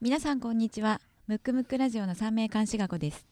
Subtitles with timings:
[0.00, 1.00] 皆さんこんにちは。
[1.26, 3.26] ムックムックラジオの三名監視学です。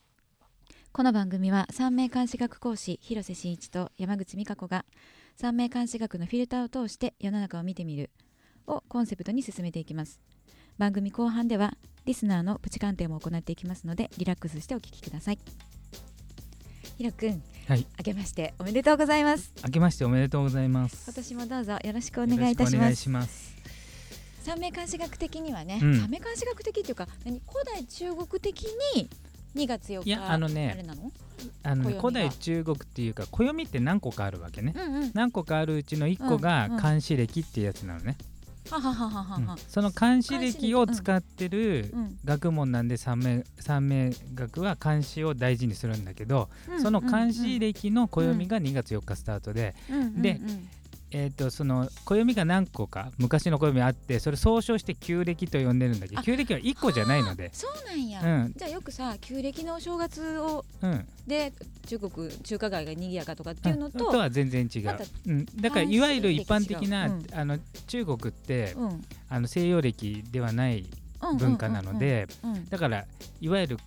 [0.90, 4.84] この番組は三名監視学講師広瀬真一と山口美香子が
[5.36, 8.10] 三名監視学のフィルターを通して世の中を見てみる
[8.66, 10.20] をコンセプトに進めていきます。
[10.76, 11.74] 番組後半では
[12.04, 15.38] リスナーのプチ鑑定も行っていきますのでリラックスしてお聞きください。
[16.98, 19.52] ひろくんはい、明けましておめでとうございます。
[19.62, 21.04] 明けましておめでとうございます。
[21.06, 22.74] 今年もどうぞよろしくお願いいたします。
[22.74, 23.55] よろくお願いします。
[24.46, 26.00] 三名監視学的にはね、うん。
[26.00, 27.42] 三名監視学的っていうか何？
[27.52, 28.64] 古代中国的
[28.94, 29.08] に
[29.56, 31.10] 2月4日いやあのねれなの？
[31.64, 34.72] あのね古代中国っていうか暦って何個かあるわけね。
[34.76, 35.10] うんうん。
[35.14, 36.80] 何個かあるうちの1個がうんうん。
[36.80, 38.16] 漢詩歴っていうやつなのね。
[38.70, 38.82] うん。
[38.82, 42.18] はその漢詩歴を使ってるうん。
[42.24, 49.74] 学問なんで三名三名学は漢詩を大事にするんだけど、うんその漢詩歴の暦が2月4日スタートで、
[50.16, 50.68] でうん
[51.12, 56.14] えー、とその暦が何個か昔の暦あってそれ総称して旧暦と呼んでるんだけ？
[56.14, 57.50] どあ旧暦は1個じゃないので。
[57.52, 58.52] そうなんや、うん。
[58.56, 61.52] じゃあよくさ旧暦のお正月をうん、で
[61.86, 68.88] 中国中華街が賑やかとかっていうのと、とは全然違う、またうん、だからいわゆる一般的な、あの中国って、うん。
[68.88, 70.86] うんあの西洋暦ではない
[71.22, 71.36] うんうん。
[71.38, 72.68] 文化なので、うん。
[72.68, 73.04] だから
[73.40, 73.78] いわゆる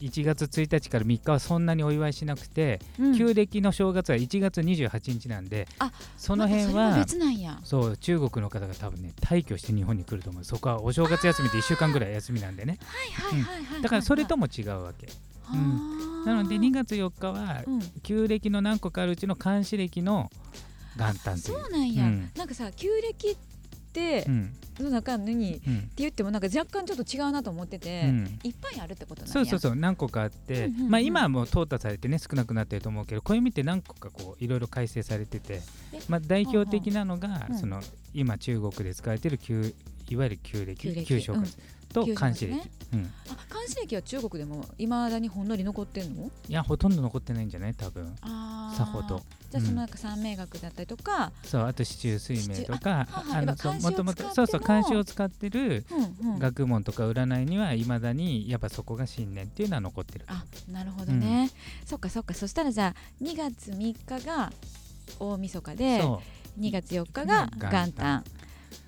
[0.00, 3.18] 1月1日から3日はそんなにお祝いしなくて、うん。
[3.18, 7.58] 旧暦の正月は1月28日なんであその辺は別なんや。
[7.64, 10.44] そう中国の方が多分ね退去して日本に来ると思う。
[10.44, 12.78] そこはお正月休みで1週間ぐらい休みなんでね。
[13.20, 15.06] はいはいはいはい、だからそれとも違うわけ。
[15.06, 15.12] は
[16.24, 16.26] あ。
[16.26, 17.80] なので2月4日はうん。
[18.02, 20.30] 旧暦の何個かあるうちの漢詩暦の
[20.96, 21.60] 元旦という。
[21.60, 22.30] そうなんや、うん。
[22.36, 23.36] なんかさ旧暦っ
[24.80, 25.90] の中にってうん。
[25.96, 28.38] 言ってもなんか若干ちょっと違うなと思ってて、うん。
[28.42, 29.32] いっぱいあるってことなんや。
[29.32, 29.76] そうそうそう。
[29.76, 30.90] 何個かあって、うんうんうん。
[30.90, 37.80] まあ今はもう淘汰されてね少なくなってると思うけど暦って何個かこういろいろ改正されててえ、まあ、代表的なのが、うんその
[38.14, 39.74] 今中国で使われてる旧
[40.08, 41.04] いわゆる旧暦？
[41.04, 41.58] 旧正月
[41.92, 42.70] と旧正漢詩暦、月ね。
[42.90, 46.30] うん、あ漢詩暦は中国でもいまだにほんのり残ってんの？
[46.48, 47.74] いやほとんど残ってないんじゃない？
[47.74, 48.14] 多分。
[48.22, 49.22] さほど。
[49.50, 55.86] じゃあそのなんか三名学だったりとか、そうあと四柱推命とか七あはいのそうもともとそうそう漢詩を使ってる
[56.22, 61.50] うんうん、学問とか占いにはいまだにやっぱそこが信念っていうのは残ってるあなるほどね、
[61.86, 62.34] そっかそっか。
[62.34, 63.76] そしたらじゃあ2月3
[64.20, 64.52] 日が
[65.18, 66.20] 大晦日でそ
[66.60, 68.24] 2月4日が元旦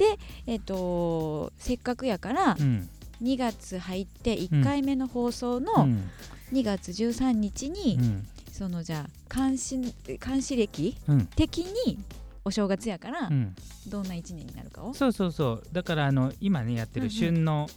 [0.01, 2.89] でえっ、とせっかくやからう、うん
[3.23, 6.09] 2月入って1回目の放送うのん。
[6.55, 8.27] 2月13日に、うん。
[8.51, 9.77] そのじゃあ監視
[10.19, 11.27] 監視歴うん。
[11.27, 11.99] 的に
[12.47, 13.55] お正月やから、うん。
[13.89, 15.63] どんな1年になるかを、そうそうそう。
[15.71, 17.69] だからあの今ねやってる旬の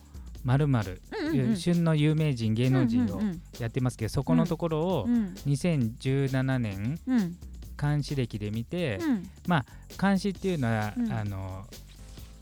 [0.46, 1.02] まるまる
[1.58, 3.22] 旬の有名人芸能人を
[3.60, 5.34] やってますけどそこのところをうん。
[5.46, 6.98] 2017年
[7.78, 9.24] 監視歴で見てうん。
[10.00, 11.12] 監視っていうのはうん。
[11.12, 11.66] あの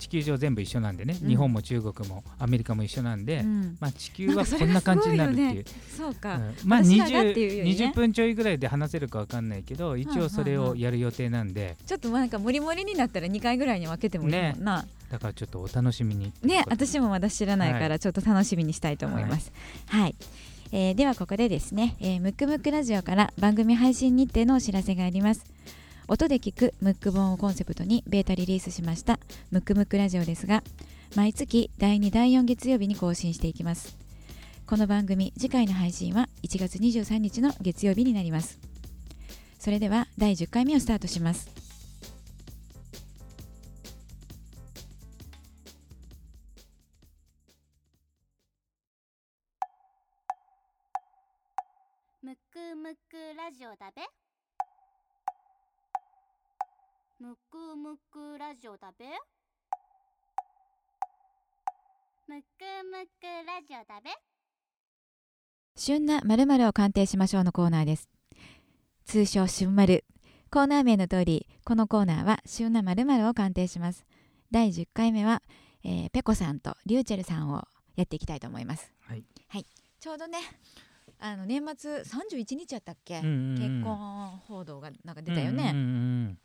[0.01, 1.15] 地球上全部一緒なんでね。
[1.21, 1.29] うん。
[1.29, 3.77] 日本も中国もアメリカも一緒なんでうん。
[3.79, 5.65] まあ地球はこんな感じになるっていう。
[5.95, 6.55] そうか、うん。
[6.65, 11.77] まあ私らがっていう 20, よりね20分ちょいぐらいで話せるかわかんないけど一応それをやる予定なんで。
[11.85, 14.87] ちょっとなんかモリモリになったら2回ぐらいに分けてもいいもんな。
[15.11, 19.51] だからちょっとお楽しみにね私もまだ知らないからちょっと楽しみにしたいと思います。
[19.87, 20.15] はい、
[20.71, 25.45] えーではここでですね、えームックムックラジオから番組配信日程のお知らせがあります
[26.07, 29.19] 音で聞くムック本をコンセプトにベータリリースしました。
[29.49, 30.63] ムックムックラジオですが
[31.15, 33.97] 毎月第2第4月曜日に更新していきます。
[34.65, 38.59] この番組次回の配信は1月23日の月曜日になります。
[39.59, 41.49] それでは第10回目をスタートします。
[52.23, 54.20] むくむくラジオだべ。
[57.21, 59.05] むくむくラジオだべ？
[62.27, 62.45] むく
[62.89, 64.09] むくラジオだべ？
[65.75, 68.09] 旬な〇〇を鑑定しましょうのコーナーです。
[69.05, 70.03] 通称旬〇。
[70.49, 74.03] コーナー名の通りこのコーナーは旬な〇〇を鑑定します。
[74.49, 75.43] 第10回目は、
[75.83, 77.67] えーペコさんとリューチェルさんを
[77.97, 78.91] やっていきたいと思います。
[79.05, 79.23] はい。
[79.99, 80.39] ちょうどね
[81.19, 83.57] あの年末31日やったっけ、うんうんうん。
[83.59, 85.91] 結婚報道がなんか出たよね、うんうんうん
[86.25, 86.37] うん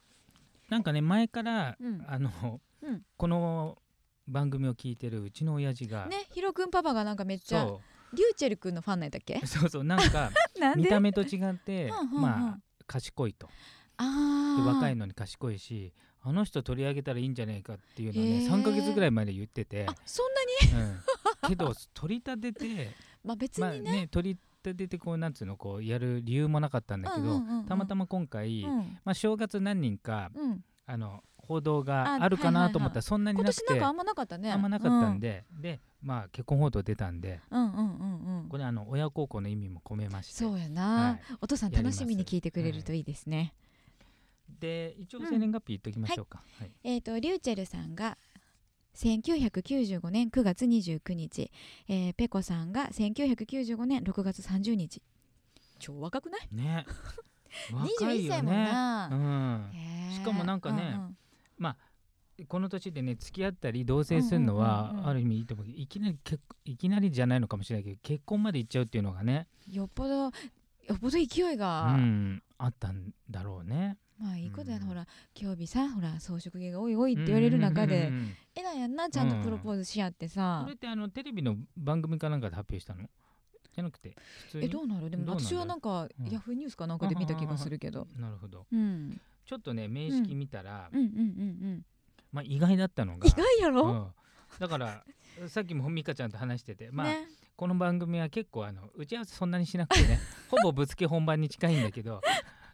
[0.69, 2.05] なんかね前から、うん。
[2.09, 3.03] あの、うん。
[3.17, 3.79] この
[4.27, 7.81] 番組を聞いてるうちの親父が、ねヒロくんパパがなんかめっちゃそ
[8.13, 9.41] リューチェルくんのファンなんだっけ？
[9.43, 10.31] う そうそうなんか
[10.77, 13.49] 見た目と違ってまあ賢いと。
[13.99, 18.51] あ若いのに賢いしあの人取り上げたらいいんじゃないかっていうのをねへー。
[18.51, 19.87] 3ヶ月ぐらい前で言ってて。
[19.89, 20.85] あ、そんなに？
[20.85, 22.91] うん、けど取り立てて
[23.25, 24.41] まあ別まあにね,、ね取り
[24.71, 27.67] 立ててこうなんつうのこうやる理由もなかったんだけど、うんうんうんうん。
[27.67, 28.99] たまたま今回、うん。
[29.05, 34.51] まあ、正月何人かうん、あの報道がああるかなと思ったらそんなに今なくてあんまなかったね。
[34.51, 38.49] あんまなかったんで、でまあ結婚報道出たんでうんうんうんうん。
[38.49, 41.21] これあの親孝行の意味も込めましてそうやな、はい。
[41.41, 43.55] お父さん楽しみに聞いてくれるといいですね、
[44.61, 46.71] で一応生年月日言っときましょうか、はい。
[46.83, 48.19] えっ、とリューチェルさんが
[48.97, 51.51] 1995年9月29日、
[51.89, 55.03] えーペコさんが1995年6月30日
[55.79, 56.49] 超若くない？
[56.51, 56.87] ね。
[57.73, 58.65] 若い21歳もんよね。
[58.73, 60.13] な、うん。
[60.13, 61.17] しかもなんかねうん
[61.67, 61.77] うん。
[62.49, 65.67] この年でね付き合ったり同棲するのはある意味いいと思う。
[65.69, 70.31] いきなり結いきなりじゃないのかもしれないけど結婚まで行っちゃうっていうのがね、よっぽどよ
[70.93, 73.97] っぽど勢いうが、ん、あったんだろうね。
[74.19, 75.07] まあいいことやな、うんほら
[75.39, 78.37] 今日日さほら装飾芸が多い多いって言われる中で、うんうんうんうん。
[78.55, 80.61] えらいやんなちゃんとプロポーズし合ってさ。
[80.65, 83.09] これ、ってあのテレビの番組かなんかで発表したの？
[83.75, 84.17] じゃなくて
[84.55, 85.11] えどうなる？
[85.11, 86.31] でも私はなんか、うん。
[86.31, 88.67] ヤフーニュースかなんかで見た気がするけど、なるほど。
[88.73, 91.15] うん、ちょっとね名式見たら、うんうんうんう
[91.75, 91.85] ん。
[92.33, 93.27] まあ、意外だったのが。
[93.27, 94.07] 意外やろ、うん。
[94.59, 95.05] だから
[95.49, 97.29] さっきも美香ちゃんと話してて、まあね。
[97.55, 100.19] この番組は結構あの打ち合わせそんなにしなくてね
[100.51, 102.21] ほぼぶつけ本番に近いんだけど。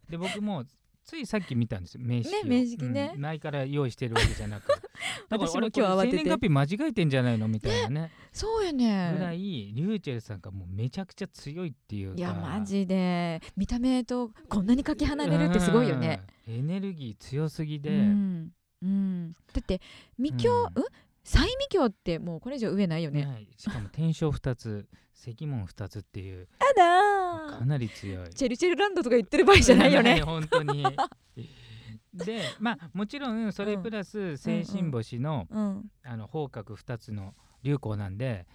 [0.08, 0.64] で僕も
[1.04, 2.44] ついさっき見たんですよ名式を。
[2.44, 3.12] ね名式ね。
[3.14, 3.20] うん。
[3.22, 4.68] 前から用意してるわけじゃなく。
[5.30, 8.12] 私も俺今日慌て生年月日間違えてんじゃないのみたいなね。
[8.32, 8.78] そうやぐ
[9.18, 12.18] らねいリューチェルさんがもうめちゃくちゃ強いっていうか。
[12.18, 13.40] いやマジで。
[13.56, 16.54] 見た目とこんなにかけ離れるってすごいよね、うん。
[16.54, 18.52] エネルギー強すぎで、うん。
[18.82, 19.80] うん、だって
[20.18, 20.82] 未教、うん。
[20.82, 20.86] うん、
[21.24, 23.48] 最未教ってもうこれ以上上ないよね、はい。
[23.56, 28.30] しかも天正2つ石門2つっていうあだかなり強い。
[28.30, 30.20] チェルチェルランドとか言ってる場合じゃないよね。
[30.26, 30.84] 本当に。
[32.12, 35.90] でまあもちろんそれプラス精神星の,、うん。
[36.02, 38.46] あの方角2つの流行なんで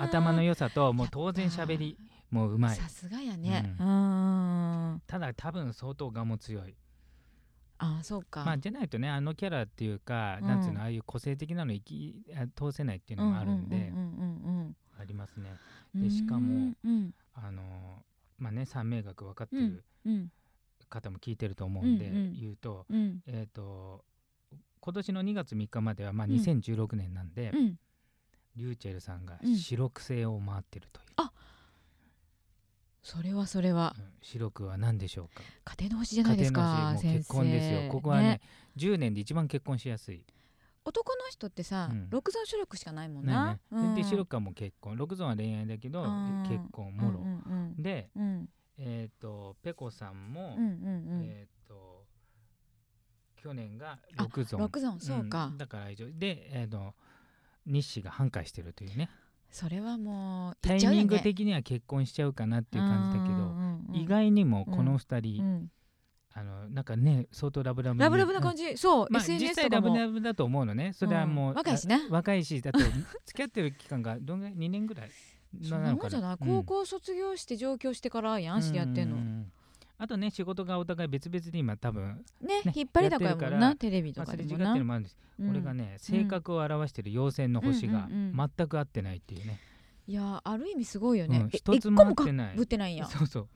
[0.00, 1.98] 頭の良さともう当然しゃべり
[2.30, 2.76] もうまい。
[2.76, 3.76] さすがやね。
[3.78, 5.02] ううん。
[5.06, 6.74] ただ多分相当我も強い
[7.78, 10.48] あそうか、まあじゃないとねあのキャラっていうか、うん。
[10.48, 13.92] なんつうのああいう個性的なの生きあ通せないっていうのもあるんで、
[14.98, 15.50] ありますね。
[15.94, 17.14] でしかもうん。
[17.34, 17.62] あの
[18.38, 20.30] まあね三名学分かってるうん
[20.88, 22.32] 方も聞いてると思うんで、うんうん。
[22.40, 23.20] 言うとうん。
[23.26, 24.04] えっ、と
[24.80, 26.34] 今年の2月3日まではまあうん。
[26.34, 27.78] 2016年なんで、うん。
[28.56, 29.56] リューチェルさんがうん。
[29.56, 31.06] 白く星を回ってるという、
[33.04, 33.94] それはそれは。
[33.96, 34.04] うん。
[34.22, 35.74] 白くは何でしょうか？
[35.76, 37.92] 家庭の星じゃないですか結婚ですよ。
[37.92, 38.40] ここはね
[38.76, 40.24] 10年で一番結婚しやすい。
[40.86, 42.08] 男の人ってさ、うん。
[42.10, 43.32] 六蔵主力しかないもんな。
[43.32, 43.60] な、ね。
[43.70, 43.94] うん。
[43.94, 44.96] で白くはもう結婚。
[44.96, 46.44] 六蔵は恋愛だけどうん。
[46.48, 48.22] 結婚もろ、うんうんでうん。
[48.22, 48.48] うん。
[48.78, 51.24] えっ、とペコさんも、うんうんうん。
[51.24, 52.06] えっ、と
[53.36, 54.58] 去年があ六蔵。
[54.58, 56.06] 六蔵そうか、んだから以上。
[56.10, 56.94] で、えー、と
[57.66, 59.10] 日誌が反対してるというね
[59.54, 65.70] それはもうタイミング的には結婚しちゃうかなっていう感じだけど、うんうんうん意外にもこの2人、うん。
[66.36, 70.92] あのなんかね相当ラブラブにラブラブな感じ、じ、そう、まあ、実際ラブラブだと思うのね。
[70.92, 71.54] それはもう、うん。
[71.54, 72.80] 若いしなあ若いしだって
[73.24, 75.10] 付き合ってる期間がどんぐらい2年ぐらい
[75.70, 79.52] なもんじゃない、高校卒業して上京してからやん知り合ってんの、うううん
[80.04, 85.50] あとね仕事がお互い別々で今多分、ねね引っ張りだこやもんなテレビまあ、とかですれ違ってもな、るのもあるんです、うん。
[85.50, 89.60] 俺がね性格を表してる妖精の星が全く合ってないっていうね、
[90.06, 92.54] いやある意味すごいよね、うんえ一つも合ってない。
[92.56, 93.06] ぶってないんや。
[93.06, 93.48] そうそう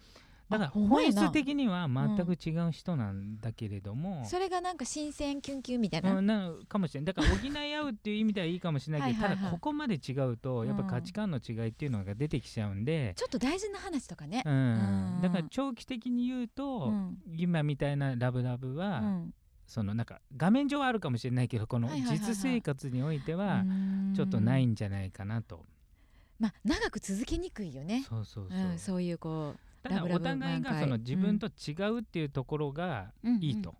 [0.48, 14.42] だから本質的には全く違う人なんだけれども、それがなんか新鮮キュンキュンみたいな、うん、なのかもしれないだから補い合うっていう意味ではいいかもしれないけどはいただここまで違うとやっぱ価値観の違いっていうのが出てきちゃうんで、ちょっと大事な話とかね。
[14.44, 14.52] う、ん。
[14.52, 15.22] うん。
[15.22, 17.18] だから長期的に言うと、うん。
[17.36, 19.34] 今みたいなラブラブは、うん。
[19.66, 24.14] そのなんか画面上はあるかもしれないけどこの実生活においてはうん。
[24.16, 25.66] ちょっとないんじゃないかなと、
[26.38, 28.06] まあ長く続けにくいよね。
[28.08, 29.54] そうそうそう、うん、そういうこ
[30.12, 33.42] お互いがその自分と違うっていうところがう、うん。
[33.42, 33.74] いいと、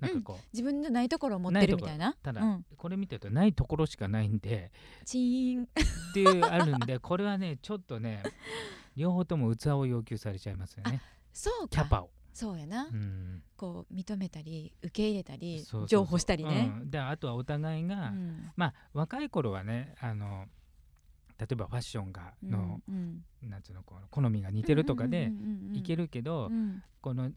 [0.00, 0.42] なんかこう、うん。
[0.52, 2.14] 自分のないところを持ってるみたいな。
[2.22, 4.72] ただ、うん、これ見てるとないところしかないんで。
[5.04, 5.64] チーン。
[5.64, 5.66] っ
[6.14, 8.22] ていうあるんでこれはねちょっとね
[8.96, 11.00] 両方とも器を要求されちゃいますよね。
[11.32, 11.68] そうか。
[11.68, 13.42] キャパを、そうやな、うん。
[13.56, 16.90] こう認めたり受け入れたり譲歩したりね、うん。
[16.90, 18.50] であとはお互いが、うん。
[18.56, 20.46] まあ若い頃はねあの
[21.42, 25.32] 例えばファッションがの、うんなんつうのこう好みが似てるとかで
[25.74, 26.82] いけるるけど、うん。
[27.00, 27.30] この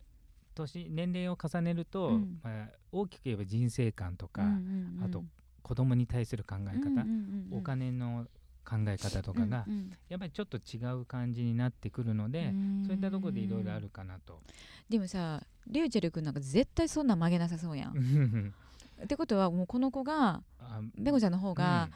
[0.53, 2.39] 年年齢を重ねると、うん。
[2.43, 5.03] まあ、大きく言えば人生観とか、うんうんうん。
[5.05, 5.23] あと
[5.63, 8.27] 子供に対する考え方、うんうんうんうんお金の
[8.67, 9.91] 考え方とかが、うんうん。
[10.09, 12.51] やっぱりちょっと違う感じになってくるので、
[12.85, 14.41] そういったところでいろいろあるかなと。
[14.89, 17.93] でもさリューチェル君なんか絶対そんなん曲げなさそうやん。
[19.03, 21.89] ってことはもうこの子があベコちゃんの方が、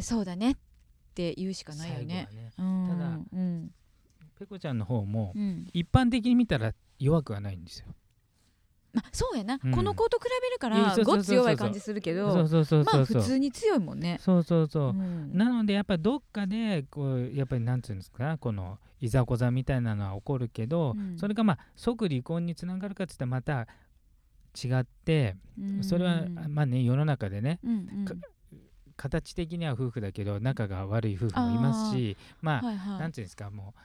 [0.00, 0.73] そうだねって
[1.16, 2.28] 言うしかないよね。
[2.56, 3.70] ただうん。
[4.38, 5.68] ペコちゃんの方もうん。
[5.72, 7.86] 一般的に見たら弱くはないんですよ。
[8.96, 9.72] あそうやな、うん。
[9.72, 14.18] この子と比べるからごっつ弱い感じするけどそうそうそうまあ普通に強いもんね。
[14.20, 15.36] そうそうそう、うん。
[15.36, 21.18] なのでやっぱどっかでこうやっぱりなんていうんですかこのいざこざみたいなのは起こるけど、うん。
[21.18, 23.66] それがまあ即離婚につながるかっていったらまた
[24.62, 25.84] 違ってうん。
[25.84, 27.58] それはまあね世の中でね
[28.96, 32.98] 形的には夫婦だけど仲が悪い夫婦もいますしまあはいはい。
[33.00, 33.80] なんていうんですかもう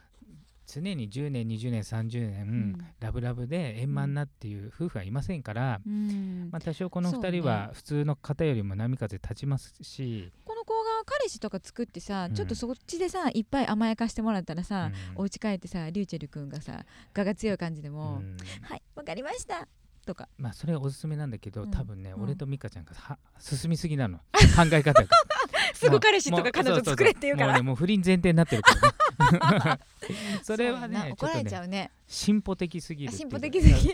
[0.70, 6.50] 常に10年20年30年、んラブラブで円満なっていう夫婦はいませんから、うん。
[6.52, 7.30] まあ、多少このそうね。
[7.30, 12.36] 2人は普通の方よりも波風立ちますし、この子が彼氏とか作ってさ、うん。
[12.36, 15.22] ちょっとそっちでさいっぱい甘やかしてもらったらさ、うん。
[15.22, 16.86] お家帰ってさリューチェル君がさ
[17.18, 19.68] 我が強い感じでも「うんはいわかりました」
[20.10, 20.28] とか。
[20.40, 21.72] まあそれはおすすめなんだけど、うん。
[21.72, 22.24] 多分ね、うん。
[22.24, 24.18] 俺と美香ちゃんがは進みすぎなの。
[24.18, 25.08] 考え方が。
[25.74, 27.48] すぐ彼氏とか彼女作れって言うから。
[27.48, 29.80] もうねもう不倫前提になってるからね。
[30.42, 31.92] それはね怒られちゃうね。
[32.08, 33.94] 進歩的すぎる進歩的すぎ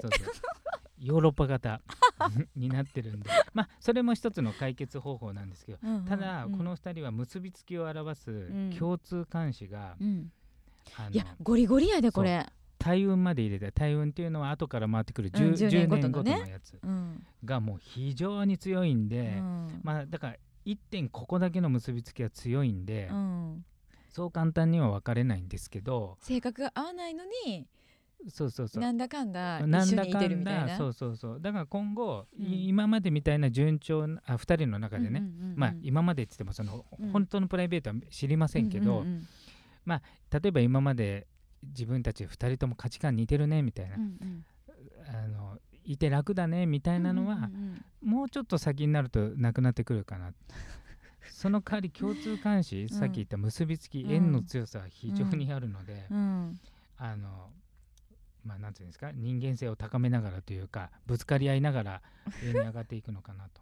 [0.99, 1.81] ヨーロッパ型
[2.55, 3.29] になってるんで。
[3.53, 8.73] まあそれも一つの解決方法なんですけどうんうんただ、うんこの2人は結びつきを表すん。
[8.79, 10.31] 共通監視が、うん。
[11.11, 12.45] いやゴリゴリやでこれ
[12.77, 17.25] 大運まで入れて大運っていうのは後から回ってくる 10,、うん10 10年年ごとのやつうん。
[17.43, 19.79] がもう非常に強いんで、うん。
[19.83, 23.65] まあだから1点ここだけの結びつきは強いんで、うん。
[24.09, 27.67] そう簡単には分かれないんですけど性格が合わないのに
[28.29, 28.81] そうそうそう。
[28.81, 30.65] なんだかんだ一緒にいてるみたいな。
[30.67, 31.41] だそうそうそう。
[31.41, 32.45] だから今後、うん。
[32.45, 35.57] い今までみたいな順調なあ2人の中でね、うんうんうんうん。
[35.57, 37.09] まあ今までって言ってもその、うん。
[37.11, 39.27] 本当のプライベートは知りませんけど、うんうん
[39.87, 40.01] 例
[40.45, 41.27] えば今まで
[41.63, 44.45] 自分たち2人とも価値観似てるねみたいな、うんうん。
[45.07, 50.31] あのいて楽だねみたいなのは、うんうんうんもうちょっと先になるとなくなってくるかな。
[51.27, 54.11] その代わり共通監視、さっき言った結びつき、うん。
[54.11, 56.59] 縁の強さは非常にあるので、うん。
[56.97, 57.51] あの
[58.45, 62.01] まあなんていうんですか人間性を高めながらというかぶつかり合いながら
[62.43, 63.61] 上に上がっていくのかなと。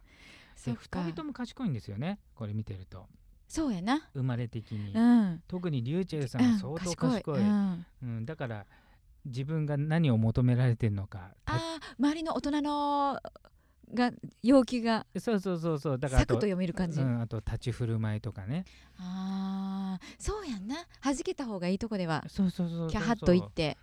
[0.56, 1.00] そっか。
[1.00, 3.08] 2人とも賢いんですよねこれ見てると
[3.48, 4.08] そうやな。
[4.14, 5.42] 生まれ的に、うん。
[5.46, 7.86] 特にリューチェルさんは相当賢い、うん。
[8.02, 8.24] うん。
[8.26, 8.66] だから
[9.24, 13.20] 自分が何を求められてるのかたあー周りの大人の
[13.92, 14.10] が
[14.42, 15.98] 要求がそうそうそうそう。
[15.98, 18.64] だからサクッと読める感じ、うん、あと立ち振る舞いとかね。
[18.98, 20.76] あーそうやんな。
[21.02, 22.24] 弾けた方がいいとこでは。
[22.28, 23.76] そうそうそうキャハッと言って。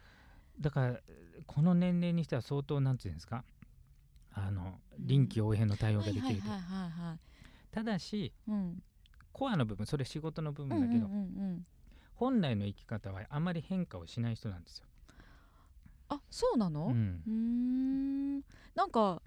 [0.59, 0.99] だから
[1.47, 3.43] この年齢にしては相当なんていうんですか。
[4.33, 5.07] あのうん。
[5.07, 6.47] 臨機応変の対応がはいできると、
[7.71, 8.83] ただしうん
[9.33, 11.17] コアの部分それ仕事の部うんうん分だけど、うんう
[11.57, 11.65] ん
[12.15, 14.85] 本来の生き方はあまり変化をしない人なんですよ。
[16.09, 16.87] あそうなの？
[16.87, 18.41] うん。
[18.75, 19.23] なんか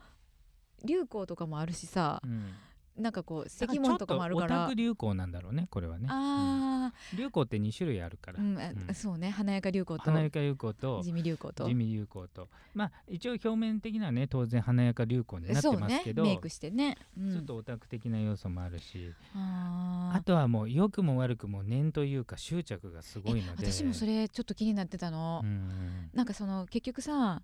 [0.85, 2.21] 流行とかもあるしさ。
[2.25, 2.53] うん
[2.97, 4.71] なんかこうだ石門とかもあるから。
[4.75, 6.07] 流行なんだろうねこれはね。
[6.09, 7.19] あうん。
[7.19, 8.95] 流行って2種類あるから、ー、うんあうん。
[8.95, 10.05] そうね華やか流行と。
[10.05, 11.03] 華やか流行と。
[11.03, 11.67] 地味流行と。
[11.67, 12.49] 地味流行と。
[12.75, 23.73] まあ一応表面的にはね当然華やか流行になってますけど、メイクしてね、うん、ちょっとオタク的な要素もあるし、あとはもう良くも悪くも念というか執着がすごいので。
[23.73, 26.11] 私もそれちょっと気になってたの、うん。
[26.13, 27.43] なんかその結局さ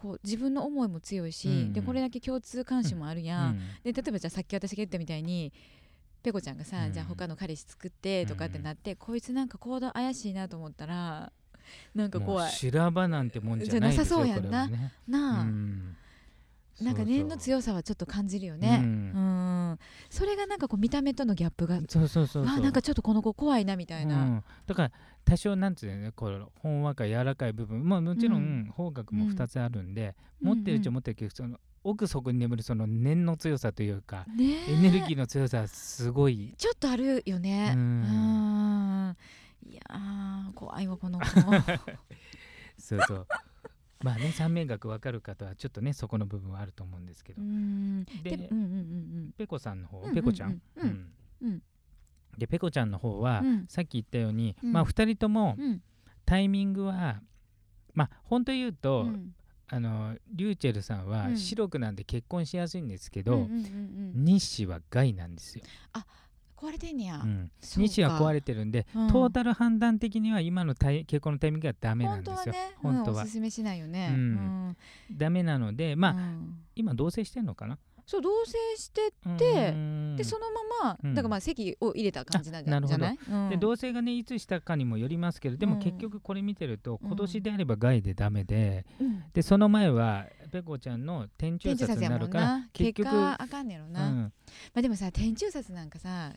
[0.00, 1.72] こう自分の思いも強いし、うんうん。
[1.74, 5.52] でこれだけ共通関心もあるやん、うんで例えばじゃあさっき私が言ったみたいに
[6.22, 6.92] ペコちゃんがさ、うん。
[6.92, 11.32] じゃあ他の彼氏作ってとかってなって、こいつなんか行動怪しいなと思ったら
[11.94, 12.50] なんか怖い。
[12.50, 14.66] 修羅場なんてもんじゃないですよじゃなさそうやんな。
[14.68, 14.92] ね。
[15.06, 15.96] なあ、うん
[16.80, 18.80] なんか念の強さはちょっと感じるよね。
[18.82, 19.72] ううん。
[19.72, 21.80] んそれがなんかこう見た目とのギャップが。
[21.88, 24.92] そうそうそうあなんかちょっとこの子怖いなみたいな、うん、だから
[25.24, 27.88] 多少なんていうのねこうほんわか柔らかい部分。
[27.88, 30.48] まあもちろうんん方角も2つあるんで、うん。
[30.48, 36.54] 持ってるっちゃ持ってるけどその奥底に眠るその念の強さというか、エネルギーの強さはすごい。
[36.58, 37.72] ちょっとあるよね。
[37.74, 39.16] ううんん。
[39.66, 41.26] いやー怖いわこの子。
[42.78, 43.26] そうそう
[44.02, 48.04] まあね三面学わかる方はちょっとねそこの部分はあると思うんですけど、うん。
[48.04, 50.60] ででうんうんうんペコさんの方、うんペコちゃん、
[52.38, 53.66] でペコちゃんの方は、うん。
[53.68, 54.72] さっき言ったように、うん。
[54.72, 55.56] まあ2人とも
[56.24, 57.20] タイミングは
[57.92, 59.34] まあ本当言うと、うん。
[59.72, 61.36] あのリューチェルさんはうん。
[61.36, 63.54] 白くなんで結婚しやすいんですけど、うんうんうん
[64.16, 64.24] うん。
[64.24, 65.64] 日誌は害なんですよ、
[66.60, 69.08] 壊れてんねや、うん、日誌は壊れてるんで、うん。
[69.08, 72.34] トータル判断的には今の結婚のタイミングはダメなんですよ。
[72.36, 73.16] 本当はね本当は。
[73.16, 74.20] うん、おすすめしないよね、うん。
[74.20, 74.76] うん。
[75.16, 76.58] ダメなのでまあ、うん。
[76.76, 77.78] 今同棲してんのかな？
[78.10, 79.72] そう同棲してで
[80.16, 80.46] でその
[80.82, 81.14] まま、うん。
[81.14, 83.50] だからまあ席を入れた感じなんじゃ,、あない、うん。
[83.50, 85.80] で同棲がねいつしたかにもよりますけどでもうん。
[85.80, 87.06] 結局これ見てると、うん。
[87.06, 89.22] 今年であれば害でダメでうん。
[89.32, 94.32] でその前はペコちゃんの天中殺になるからな結局あかんねやろな、まうん。
[94.74, 96.32] あでもさ天中殺なんかさ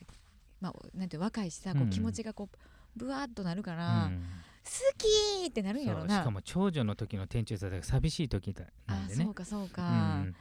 [0.61, 2.57] まあなんて若いしさこううん気持ちがこう
[2.95, 4.23] ブワーっとなるから、うん。
[4.97, 6.19] きってなるんやろな。
[6.19, 9.23] しかも長女の時の天中座だ寂しい時だなんあでね。
[9.25, 9.81] そうかそううか、
[10.19, 10.23] ん。
[10.23, 10.33] それ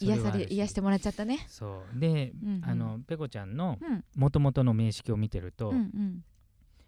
[0.00, 1.44] 癒され癒してもらっちゃったね。
[1.48, 1.98] そう。
[1.98, 2.64] で、うんうん。
[2.64, 4.04] あのペコちゃんのうん。
[4.16, 6.24] もともとの名式を見てると、うんうん。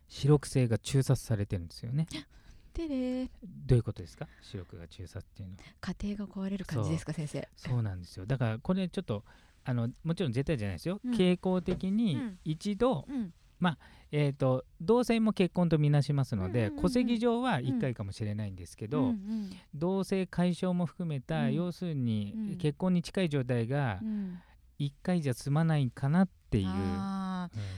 [0.09, 2.07] 視力性が中殺されてるんですよね。
[2.73, 3.27] てれ
[3.67, 4.27] どういうことですか？
[4.41, 5.63] 視力が中殺っていうのは。
[6.01, 7.49] 家庭が壊れる感じですか先生。
[7.57, 8.27] そうなんですよ。
[8.27, 9.25] だからこれちょっと
[9.65, 11.15] あのもちろん絶対じゃないですよ、うん。
[11.15, 12.39] 傾向的にうん。
[12.45, 13.33] 一度、うん
[14.11, 16.77] えー、と同性も結婚とみなしますので、うんうんうん。
[16.77, 21.55] うん戸籍上は1回かもしれないんですけど、うん同性解消も含めた、うん。
[21.55, 24.09] 要するに、うん結婚に近い状態がうん。
[24.09, 24.43] うん。
[24.79, 26.67] 1回じゃ済まないかなっていう、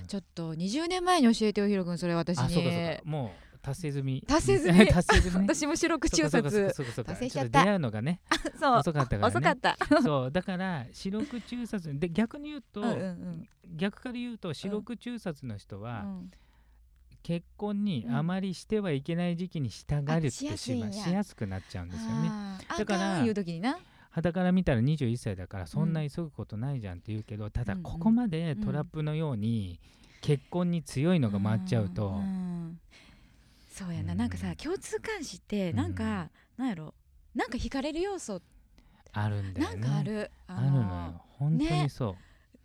[0.08, 3.02] ちょっと20年前に教えてよひろくんそれ私あそうかそうにか。
[3.04, 4.22] もう達成済み。
[4.26, 4.86] 達成済み。
[4.86, 5.46] 達成済み。
[5.46, 6.70] ね私も白く中達成
[7.30, 7.64] しちゃった。
[7.64, 8.20] 出会うのがね
[8.60, 8.78] そう。
[8.78, 9.26] 遅かったからね。
[9.26, 9.76] 遅かった。
[10.04, 10.30] そう。
[10.30, 11.98] だから視力中殺。
[11.98, 16.30] で逆に言うと、うんうん逆から言うと視力中殺の人うは、ん。
[17.22, 18.14] 結婚にうん。
[18.16, 20.92] あまりしてはいけない時期に従るってあしやすいんや。
[20.92, 22.28] しましやすくなっちゃうんですよね。
[22.78, 23.78] だからあかんいう時にな？
[24.10, 27.82] 肌から見たら21歳だからそんな急ぐことないじゃんって言うけど、ただうんうん。
[27.84, 29.80] ここまでトラップのように
[30.20, 32.80] 結婚に強いのが回っちゃうと、んん
[33.74, 34.18] そうやな、うん。
[34.18, 36.94] なんかさ共通監視ってなんか、なんやろ？
[37.34, 38.40] なんか惹かれる要素。
[39.12, 39.80] あるんだよね。
[39.80, 40.30] なんかある。
[40.46, 41.22] あるのよ。
[41.38, 42.14] 本当にそう。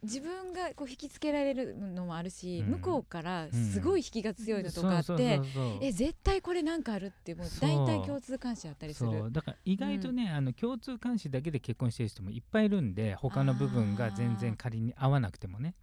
[0.01, 2.71] 自分がこう引きつけられるのもあるし、うん。
[2.73, 5.41] 向こうからすごい引きが強いのとかあって、
[5.81, 9.31] え絶対これなんかあるってもう大体共通監視あったりする。
[9.31, 15.73] だから意外とね、あの共通監視だけで結婚してる人もいっぱいいるんで他の部分が全然仮に合わなくてもね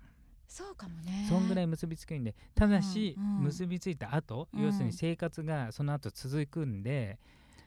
[0.49, 1.27] そうかもね。
[1.29, 3.45] そんぐらい結びつくんでただし、うんうん。
[3.45, 4.63] 結びついた後、うん。
[4.63, 7.19] 要するに生活がその後続くんで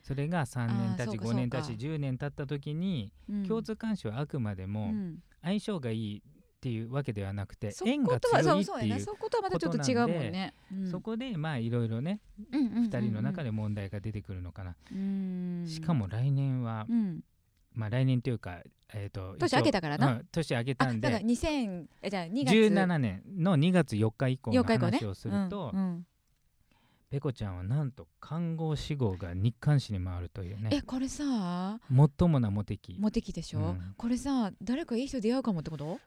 [0.01, 1.81] それが3年経ちあーそうか5年経ちそうか。
[1.81, 3.43] 10年経った時に、うん。
[3.45, 5.19] 共通監視はあくまでうもん。
[5.41, 8.99] 相性がいいっていうわけではなくて、そ縁が強いっていうな。
[8.99, 10.91] そことはまたちょっと違うもんね、うん。
[10.91, 12.19] そこでまあいろいろね、
[12.51, 12.83] うんうんうんうん。
[12.85, 15.65] 2人の中で問題が出てくるのかな、うん。
[15.67, 17.23] しかも来年は、うん
[17.73, 18.61] まあ来年というか、
[18.93, 20.13] えー、と年明けたからな。
[20.13, 22.53] うん年明けたんあだからで2000えじゃあ2月。
[22.55, 24.97] 17年の2月4日以降の4日以降ね。
[24.99, 26.05] 話をすると、うんうん。
[27.09, 30.69] ペコちゃんはなんと看護師号が日刊誌に回るというね。
[30.71, 32.97] えこれさ最もなモテ期。
[32.99, 33.93] モテ期でしょ、うん。
[33.97, 35.99] これさ誰かいい人出会うかもってこと？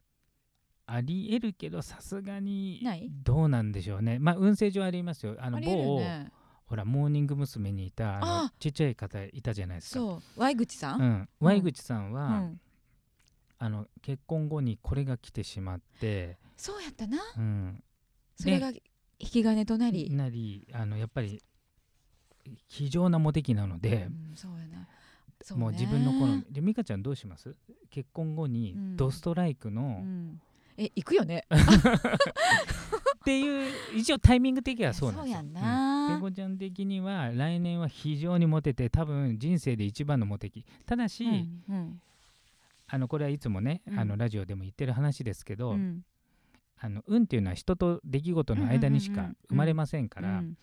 [0.86, 3.08] ありえるけどさすがにない？
[3.24, 4.18] どうなんでしょうね。
[4.20, 5.36] まあ運勢上ありますよ。
[5.38, 6.30] あの某、ね
[6.66, 7.72] ほらモーニング娘。
[7.72, 10.00] にいたあのあちっちゃい方いたじゃないですか。
[10.00, 12.60] そう Y 口さん、うん、Y 口さんは、うん。
[13.58, 17.18] あの結婚後にこれが来てしまって、そうやったな。
[17.36, 17.82] うん、
[18.36, 21.40] それが引き金となり、なりあのやっぱり
[22.68, 24.88] 非常なモテ期なので、うんそうやな。
[25.42, 25.62] そうね。
[25.64, 26.44] もう自分の好み。
[26.50, 27.54] で美香ちゃんどうします？
[27.90, 28.96] 結婚後にうん。
[28.96, 30.40] ドストライクうの、ん、
[30.76, 31.44] え行くよね。
[31.52, 35.40] っていう一応タイミング的にはそうなんですよ。
[35.40, 35.60] そうやんな
[36.16, 40.64] ペコちゃん的には来年は非常にモテて多分人生で一番のモテ期。
[40.86, 42.00] ただし、うんうん。
[42.88, 43.98] あのこれはいつもね、うん。
[43.98, 46.04] あのラジオでも言ってる話ですけど、うん。
[46.80, 50.56] あの運っていうのは人と出来事の間にしかうんうんうんうん生まれませんから、うん。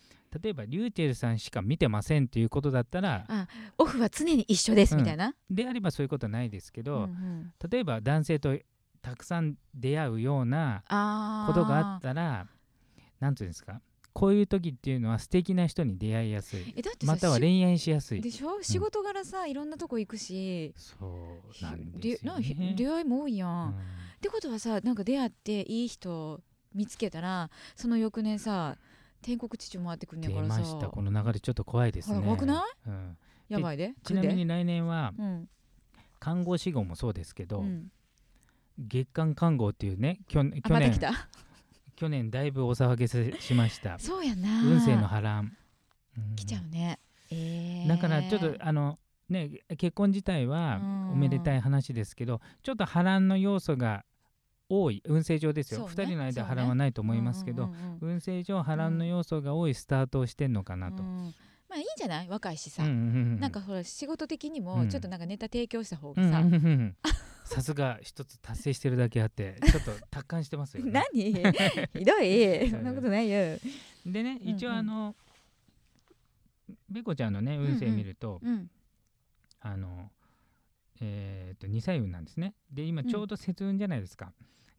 [0.43, 3.25] 例えばリューチェルさんしか見てませんっていうことだったら
[3.79, 7.53] オフは常に一緒ですみたいな、であればそういうことはないですけうんど、うん。
[7.67, 8.55] 例えば男性と
[9.01, 10.83] たくさん出会うような
[11.47, 12.45] ことがあったら
[13.19, 13.81] 何ていうんですか？
[14.19, 16.73] こういう時っていうのは素敵な人に出会いやすい。
[16.75, 18.21] えだってさまたはし恋愛しやすい。
[18.21, 18.61] でしょ？
[18.61, 20.73] 仕事柄さ、いろんなとこ行くし。
[20.75, 22.73] そうなんひですよね。
[22.75, 23.69] 出会いも多いやん、うん。
[23.69, 23.75] っ
[24.19, 26.41] てことはさなんか出会っていい人
[26.75, 28.75] 見つけたらその翌年さ
[29.21, 30.59] 天国父回ってくるんや出からさ。
[30.59, 32.19] ましたこの流れちょっと怖いですね。
[32.21, 32.89] 怖くない？
[32.89, 33.17] うん。
[33.47, 33.93] やばいで。
[34.03, 35.49] ちなみに来年はうん。
[36.19, 37.89] 看護師号もそうですけど、うん。
[38.77, 41.29] 月間看護っていうね去年去年あまた来た？
[41.99, 43.99] 去年だいぶお騒げせしました。
[43.99, 44.63] そうやな。
[44.63, 45.51] 運勢の波乱、
[46.17, 46.35] うん。
[46.37, 46.97] 来ちゃうね。
[47.29, 47.89] えー。
[47.89, 51.11] だからちょっとあのね結婚自体はうん。
[51.11, 54.05] おめでたい話ですけどちょっと波乱の要素が
[54.69, 55.03] 多い。
[55.05, 55.85] 運勢上ですよ、ね。
[55.87, 58.11] 2人の間波乱はないと思いますけど、うんうんうんうん。
[58.13, 61.03] 運勢上波乱の要素が多いスタートをしてんのかなと。
[61.03, 61.33] うん。
[61.69, 62.29] まあいいんじゃない？
[62.29, 63.39] 若いしさ、うんうんうんうん。
[63.41, 64.65] なんかほら仕事的にうん。
[64.65, 66.95] もちょっとなんかネタ提供した方うんがさ、うんうんうん
[67.49, 70.91] さすが一つ達成してるだけあってちょっと達観してますよね。
[71.13, 71.33] 何？
[71.33, 72.69] ひどい。
[72.69, 73.57] そんなことないよ、
[74.05, 74.75] でね一応うん。
[74.75, 75.15] うんあの、
[76.89, 78.69] ベコちゃんのね運勢見ると、うん。
[79.61, 80.11] あの
[81.01, 82.53] えー、と2歳運なんですね。
[82.71, 84.31] で今ちょうど節運じゃないですか、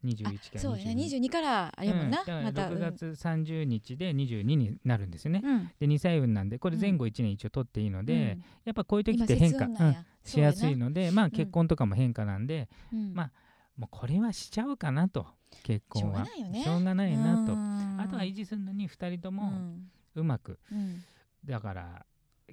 [0.05, 2.43] 21からそうやね22 22からあれやもんな、うん。
[2.43, 5.71] また6月30日で22になるんですよね、うん。
[5.79, 8.43] で2歳運なんでこれ前後1年一応取っていいので、うん。
[8.65, 9.67] やっぱこういう時今って変化、
[10.23, 13.13] しやすいの、のでまあ結婚とかも変化なんで、うん。
[13.13, 13.31] まあ
[13.77, 15.27] もうこれはしちゃうかなと
[15.63, 16.17] 結婚は。
[16.17, 16.63] しょうがないよね。
[16.63, 17.53] しょうがないなと。
[17.53, 17.97] うん。
[17.99, 19.91] あとは維持するのに2人とうもん。
[20.15, 20.59] うまく。
[20.71, 21.03] うん
[21.43, 22.05] だから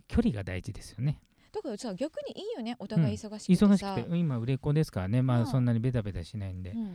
[0.06, 1.20] 距離が大事ですよね
[1.52, 4.16] だからさ逆にいいよねお互い忙しくてさ、忙しくて。
[4.16, 5.22] 今売れっ子ですからね。
[5.22, 5.42] まうん。
[5.44, 6.94] あそんなにベタベタしないんで、うんうんうんう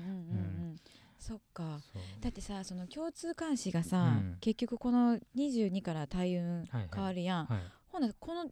[0.73, 0.75] ん。
[1.17, 1.79] そっか。
[2.21, 4.37] だってさその共通監視がさ、うん。
[4.41, 7.59] 結局この22から大運変わるやん、はい。
[7.87, 8.49] ほなこの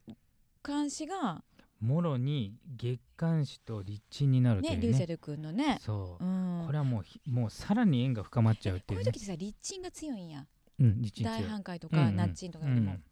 [0.65, 1.43] 監視が
[1.81, 4.77] もろに月刊誌と立地になるというね。
[4.77, 5.79] ねリューセル君のね。
[5.81, 6.23] そう。
[6.23, 6.63] う、ん。
[6.65, 9.05] これはもうひもうさらに縁が深まっちゃうっていうね。
[9.05, 10.45] こういう時ってさ立鎮が強いんや。
[10.79, 12.05] うん立大半壊とうんうん。
[12.05, 13.03] かナッチンとかよりも、うん。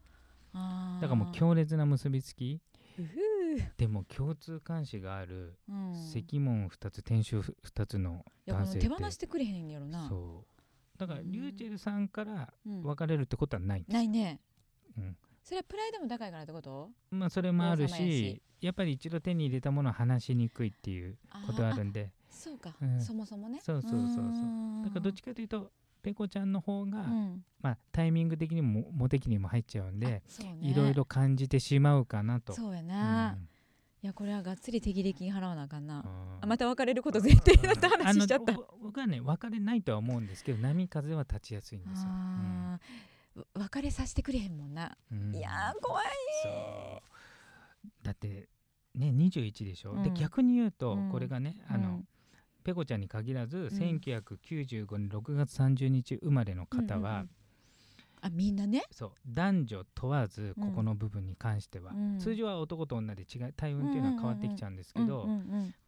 [0.53, 1.01] あー。
[1.01, 2.61] だからもう強烈な結びつき
[3.77, 10.07] でも共通監視があるう、うん、石門2つ天守2つの男性って手放してくれへんやろな。
[10.07, 10.99] そう。
[10.99, 12.83] だからうんリューチェルさんからうん。
[12.83, 13.93] 別れるってことはないんです。
[13.93, 14.39] ないね。
[14.97, 15.17] うん。
[15.43, 16.89] それはプライドも高いからってこと？
[17.11, 18.41] まあそれもあるしし。
[18.61, 22.11] やっぱり一度手に入れたものは話しにくいっていうことがあるんで。
[22.29, 23.01] そうか、うん。
[23.01, 23.59] そもそもね。
[23.61, 24.81] そうそうそうそう。
[24.81, 27.43] うだからどっちかというとペコちゃんの方が、うん。
[27.61, 30.23] まあ、タイミング的にもモテ期にも入っちゃうんで
[30.61, 32.53] いろいろ感じてしまうかなと。
[32.53, 33.47] そうやうな、ん。
[34.01, 36.03] いやこれはがっつり手切れ金払わなあかんな、うん。
[36.41, 38.53] あまた別れること前提だった話しちゃった。
[38.81, 42.09] 僕はね別れないとは思うんですけど波風は立ちやすいんですよ。
[42.09, 43.39] あー。
[43.39, 45.35] わ別れさせてくれへんもんな、うん。
[45.35, 46.05] いやー怖い。
[48.03, 48.47] だって
[48.95, 50.13] ね21でしょ、でうん。
[50.13, 51.09] 逆に言うと、うん。
[51.09, 52.07] これがねあの、うん
[52.69, 53.61] ペコちゃんに限らず、ん。
[53.67, 57.29] 1995年6月30日生まれの方は、うんうんうん。
[58.21, 58.83] あみんなね？
[58.91, 60.69] そう男女問わずうん。
[60.69, 62.19] ここの部分に関しては、うん。
[62.19, 65.27] 通常は男と女で違い体運っていうのは変わってきちゃうんですけど、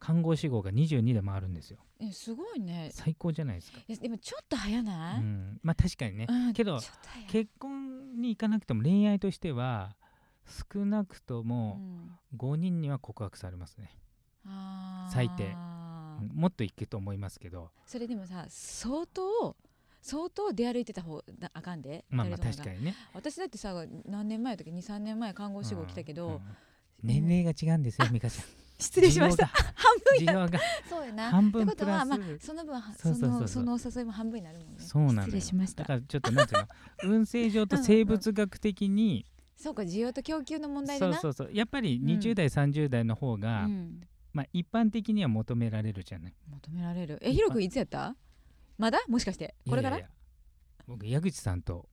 [0.00, 1.78] 看護師号が22でもあるんですよ。
[2.00, 2.90] えすごいね。
[2.90, 6.80] 最高じゃないですか、いやでもちょっと早ない、うん、まあ確かにね、うんけど
[7.28, 9.94] 結婚に行かなくても恋愛としては
[10.72, 12.18] 少なくとうもん。
[12.36, 13.94] 5人には告白されますね、
[15.12, 15.54] 最低
[16.22, 17.70] もっといくと思いますけど。
[17.86, 19.56] それでもさ相当
[20.02, 22.04] 相当出歩いてた方だあかんで。
[22.10, 22.94] まあまあ確かにね。
[23.14, 23.72] 私だってさ
[24.04, 26.40] 何年前だっけ23年前看護師号来たけど、うんうん。
[27.02, 28.44] 年齢が違うんですよ美香ちゃん。
[28.82, 29.46] 失礼しました。
[29.46, 29.62] 半
[30.18, 30.58] 分需要が。
[30.90, 31.30] そうやな。
[31.30, 34.74] 半ってことは、まあ、その分はそのそのお誘いも半分になるもんね。
[34.78, 35.24] そうなのよ。
[35.26, 35.84] 失礼しました。
[35.84, 36.62] だからちょっとなんていう
[37.06, 37.14] の？
[37.14, 39.24] 運勢上と生物学的に。
[39.56, 41.50] そうか需要と供給の問題そうそうそう。
[41.52, 42.08] やっぱりうん。
[42.18, 44.00] 20代、30代の方が、うん、
[44.32, 46.34] まあ一般的には求められるじゃない。
[46.50, 47.18] 求められる。
[47.22, 48.16] えひろくんいつやった？
[48.78, 48.98] まだ？
[49.08, 49.54] もしかして？
[49.68, 50.06] これからいや。
[50.06, 50.14] いや
[50.86, 51.88] 僕矢口さんと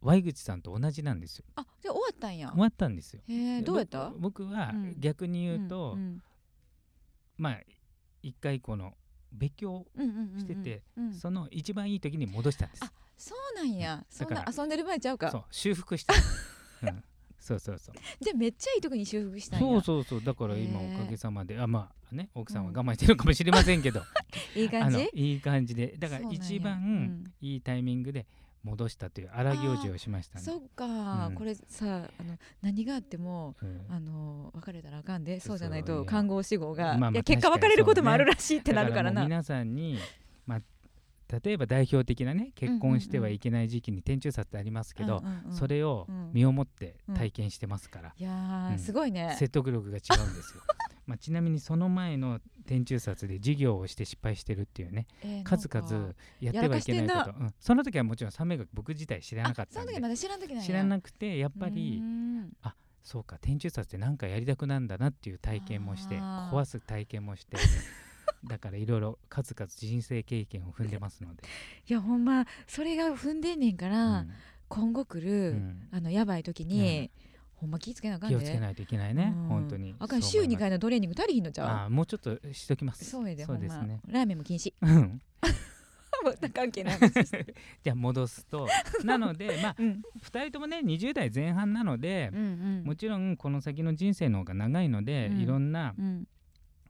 [0.00, 1.44] Y 口さんと同じなんですよ。
[1.56, 2.50] あじゃあ終わったんや。
[2.50, 3.22] 終わったんですよ。
[3.28, 4.10] へえどうやった？
[4.10, 4.94] ぼ僕はうん。
[4.98, 6.22] 逆に言うと、ん
[7.36, 7.60] まあ
[8.22, 8.94] 一回この
[9.32, 11.06] 別居うんうんうんうんしててうん。
[11.06, 12.84] うんその一番いい時に戻したんです。
[12.84, 14.04] あそうなんや。
[14.08, 14.28] そん。
[14.30, 15.30] なだから遊んでる場合ちゃうか。
[15.30, 16.14] そう修復した、
[16.82, 17.04] うん、
[17.38, 17.94] そうそうそう。
[18.20, 19.66] じゃあめっちゃいいとこに修復したんや。
[19.66, 20.22] そうそうそう。
[20.22, 24.02] だから今おかげさまであまあね奥さんは我慢してるかもしれませんけど、
[24.56, 25.10] いい感じ？
[25.14, 25.94] いい感じで。
[25.98, 28.26] だから一番うんいいタイミングで
[28.64, 30.44] 戻したという荒行事をしましたね。
[30.44, 31.34] そっか、うん。
[31.36, 33.86] これさあの何があってもうん。
[33.88, 39.22] あの別れたらあかんでそうじゃないと看護師号が、結果別れることもあるらしいってなるからな。
[39.22, 40.02] 皆さんに、まあ、
[41.30, 46.30] 例えば代表的なね結婚してはいけない時期に天中殺ってありますけど、それをうん。
[46.32, 49.34] 身をもって体験してますから、いやすごいね。
[49.38, 50.62] 説得力が違うんですよ。
[51.06, 57.54] まあ、ちなみにその前の天中殺で事業をして失敗してるっていうねえー数々やってはいけないこと、うん。
[57.58, 62.52] その時はもちろん三名学僕自体知らなかったんであその時まだ知らなんや知らなくてやっぱうりーん。
[63.02, 67.56] そうか天中殺って何かやりたくなんだなっていう体験もして壊す体験もして
[68.44, 71.42] だからいろいろ数々人生経験を踏んでますので、
[71.88, 74.30] いやほんまそれが踏んでんねんから、うん。
[74.68, 75.88] 今後来る、うん。
[75.90, 77.10] あのやばい時に、
[77.56, 78.36] ほんま気ぃつけなあかんで。
[78.36, 79.48] 気をつけないといけないね、うん。
[79.48, 79.94] 本当に。
[79.98, 83.04] あかん週2回ののトレーニング足りひんのちゃあーもうちょっとしときまうす。
[83.04, 84.00] そうやでそうですね。
[84.06, 84.72] ラーメンも禁止。
[84.80, 85.22] うん。
[86.24, 86.98] もう関係ない
[87.82, 88.68] じゃあ戻すと。
[89.04, 90.02] なのでまあうん。
[90.22, 92.44] 2人ともね20代前半なのでう、んう
[92.82, 92.84] ん。
[92.84, 95.40] もちろんこの先の人生の方が長いので、うん。
[95.40, 96.28] いろんなうん。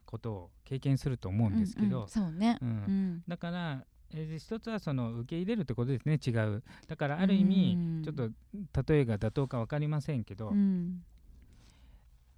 [0.05, 2.69] ことを経験すると思うんですけど、うんうんそうね、うん。
[2.69, 3.23] うん。
[3.27, 6.63] だから、えー一つはその受け入れるってことですね違う。
[6.87, 8.03] だからある意味、うん。
[8.03, 11.03] ちょっと例えが妥当か分かりませんけど、うん。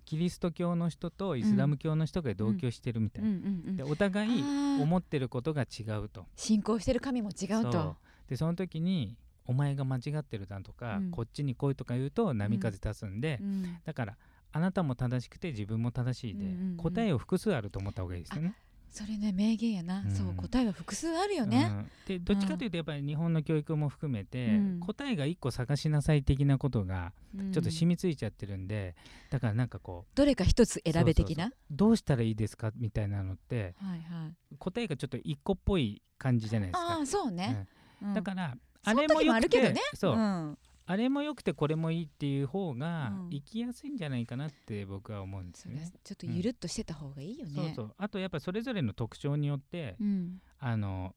[0.04, 3.32] キリスト教の人とイスラム教の人が同居してるみたいな、ん。
[3.32, 3.36] う
[3.72, 4.44] んでお互い
[4.80, 6.26] 思ってることが違うと。
[6.36, 7.96] 信仰してる神も違うそと
[8.28, 11.10] でその時にお前が間違ってるだとか、うん。
[11.10, 13.78] こっちに来いとか言うと波風立つんで、うん。
[13.84, 14.16] だから
[14.52, 16.76] あなたも正しくて自分も正しいで、うんうんうん。
[16.76, 18.54] 答えを複数あると思った方がいいですよね。
[18.92, 20.10] それね名言やな、うん。
[20.10, 21.90] そう答えは複数あるよね、うん。
[22.08, 24.80] でどっちかというとやっぱり日本の教育も含めて、うん。
[24.80, 27.52] 答えが1個探しなさい的なことがうん。
[27.52, 28.96] ちょっと染みついちゃってるんで、
[29.30, 31.52] だからなんかこうどれか一つ選べ的な？
[31.70, 34.56] どうしたらいいですかみたいなのってはいはい。
[34.58, 36.96] 答えがちょっと1個っぽい感じじゃないですか。
[36.96, 37.68] ああそうね、
[38.02, 38.14] うん。
[38.14, 39.80] だからあれもよくてあるけどね。
[39.94, 40.58] そう、ん
[40.90, 43.30] あれも良くてこれもいいっていう方がうん。
[43.30, 45.84] 生きやすいんじゃないかなって僕は思うんですよね。
[45.84, 45.92] す。
[46.02, 47.52] ちょっとゆるっとしてた方がいいよね。
[47.54, 47.94] そうそう。
[47.96, 50.40] あとやっぱそれぞれの特徴によって、うん。
[50.58, 51.14] あの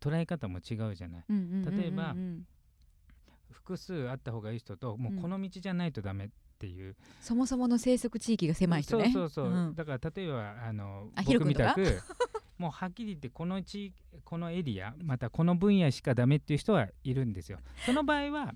[0.00, 1.24] 捉え方も違うじゃない。
[1.28, 1.80] うんうんうんうんうん。
[1.80, 2.16] 例えば
[3.52, 9.12] 複数あった方がいい人ともうこの道じゃないとダメっていう、そもそもの生息地域が狭い人ね。
[9.12, 9.74] そうそうそう、ん。
[9.76, 12.00] だから例えばあのあ僕みたく
[12.58, 17.58] もうはっきり言ってこの地域このエリアまたこの分野しかダメっていう人はいるんですよ。
[17.86, 18.54] その場合は、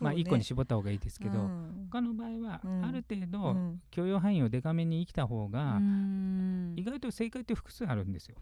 [0.00, 1.88] まあ1個に絞った方がいいですけど、うん。
[1.90, 2.84] 他の場合はうん。
[2.84, 3.80] ある程う度ん。
[3.90, 6.74] 許容範囲をデカめに生きた方が、うん。
[6.76, 8.36] 意外と正解って複数あるんですよ。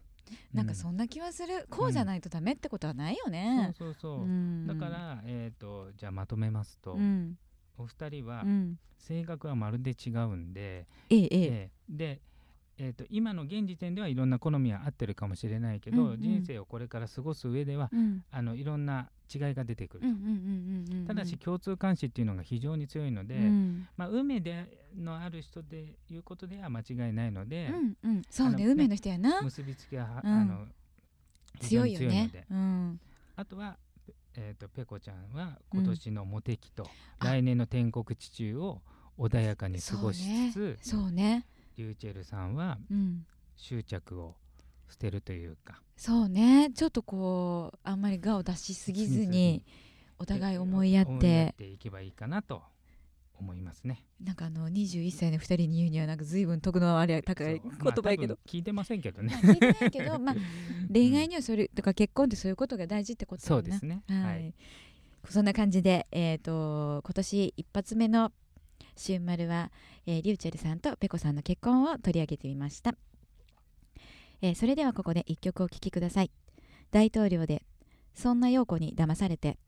[0.53, 1.67] なんかうそんな気はする。
[1.71, 3.75] こうじゃないとダメってことはないよそうね。
[3.79, 4.67] そうそう、ん。
[4.67, 7.37] だから、えー、とじゃあまとめますと、うん。
[7.77, 8.79] お二人はうん。
[8.99, 11.29] 性格はまるで違うんで、ええええ。
[11.31, 11.97] ええ。
[11.97, 12.21] で、
[12.77, 16.21] えー、と今の現時点ではいろんな好みは合ってるかもしれないけど、うんうん。
[16.21, 18.25] 人生をこれから過ごす上ではうん。
[18.31, 20.05] あのいろんな違いが出てくる
[21.07, 23.89] と、ただし共通監視っていうのが非常に強いので、うん。
[23.97, 27.71] まあ、運命でのある人でいうことでは間違いないので、
[28.05, 28.23] うんうん。
[28.31, 29.43] そうねね運命の人やな。
[29.43, 30.33] 結びつきは、うん。
[30.33, 30.67] あの
[31.61, 32.31] 強いよね。
[33.37, 33.77] あとは、
[34.35, 36.89] えー、とペコちゃんは今年のモテ期と、
[37.19, 37.25] あ。
[37.25, 38.81] 来年の天国地中を
[39.19, 41.45] 穏やかに過ごしつつ、そうね。
[41.77, 43.27] リューチェルさんはうん。
[43.57, 44.37] 執着を
[44.89, 49.65] 捨てるというかそうねちょっとこうあんまり我を出しすぎずに
[50.21, 52.63] お互い思いやっていけばいいかなと
[53.41, 54.05] 思いますね。
[54.23, 59.33] なんかあの21歳の2人に言うにはなんか随分得のあれ高い言葉やけど、まあ聞いてませんけどね。
[59.43, 60.37] まあ聞いてないけど、まあ、
[60.93, 64.03] 恋愛にはそれとか結婚ってそういうことが大事ってことだよねそうですね。
[64.09, 64.55] はい、はい。
[65.29, 68.33] そんな感じで、えー、と今年一発目の
[68.97, 69.71] 「シューマルは」
[70.07, 72.97] えーリューチェルさんとペコさんの結婚を取り上げてみました、
[74.41, 76.31] えーそれではここで一曲お聴きください。
[76.91, 77.63] 大統領で
[78.15, 79.59] 「そんな陽子に騙されて」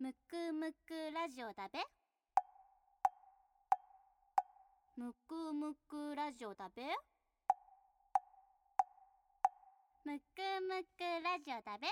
[0.00, 1.78] むくむくラジオだべ。
[4.96, 6.82] むくむくラジオだべ。
[10.06, 11.86] むくむくラジオだべ。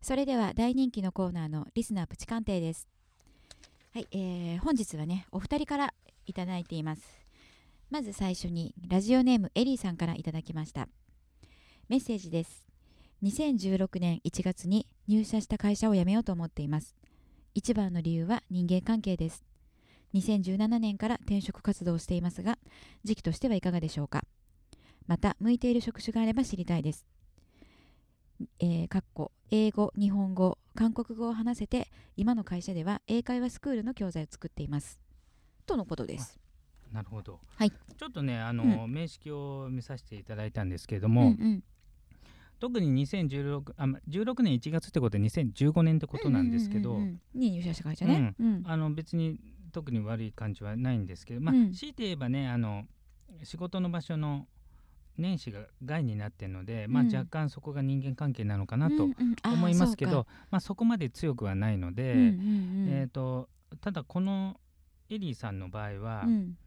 [0.00, 2.86] それでは大人気のコーナーのリスナープチ鑑定です。
[3.92, 5.94] はい、えー、本日はねお二人から
[6.26, 7.02] いただいています。
[7.90, 10.88] まず最初にラジオネームエリーさんからいただきました。
[11.88, 12.70] メッセージです。
[13.22, 16.94] 2016年1月に入社した会社を辞めようと思っています。
[17.52, 19.44] 一番の理由は人間関係です。
[20.14, 22.58] 2017年から転職活動をしていますが
[23.02, 24.22] 時期としてはいかがでしょうか。
[25.08, 27.04] また向いている職種があれば知りたいです。
[28.60, 35.00] えー、かっこ英語、日本語、韓国語を話せて今の会社では英会話スクールの教材を作っています。
[35.66, 36.38] とのことです。
[36.92, 38.92] なるほど、はい、ちょっとねあの、うん。
[38.92, 41.64] 名式を見させていただいたんですけれどうんも、うん
[42.60, 46.98] 特に2016あま16年1月ってことは2015年ってことなんですけど、
[47.34, 48.34] に入社した会社ね。
[48.38, 48.62] うん。
[48.66, 49.40] あの別に
[49.72, 51.72] 特に悪い感じはないんですけど、まあうん。
[51.72, 52.84] 強いて言えばねあの
[53.42, 54.46] 仕事の場所の
[55.16, 57.14] 年始が害になってるので、まあ、うん。
[57.14, 59.08] 若干そこが人間関係なのかなと
[59.44, 63.48] 思いますけど、まあ、そこまで強くはないので、えー、と
[63.80, 64.60] ただこの
[65.08, 66.58] エリーさんの場合は、うん。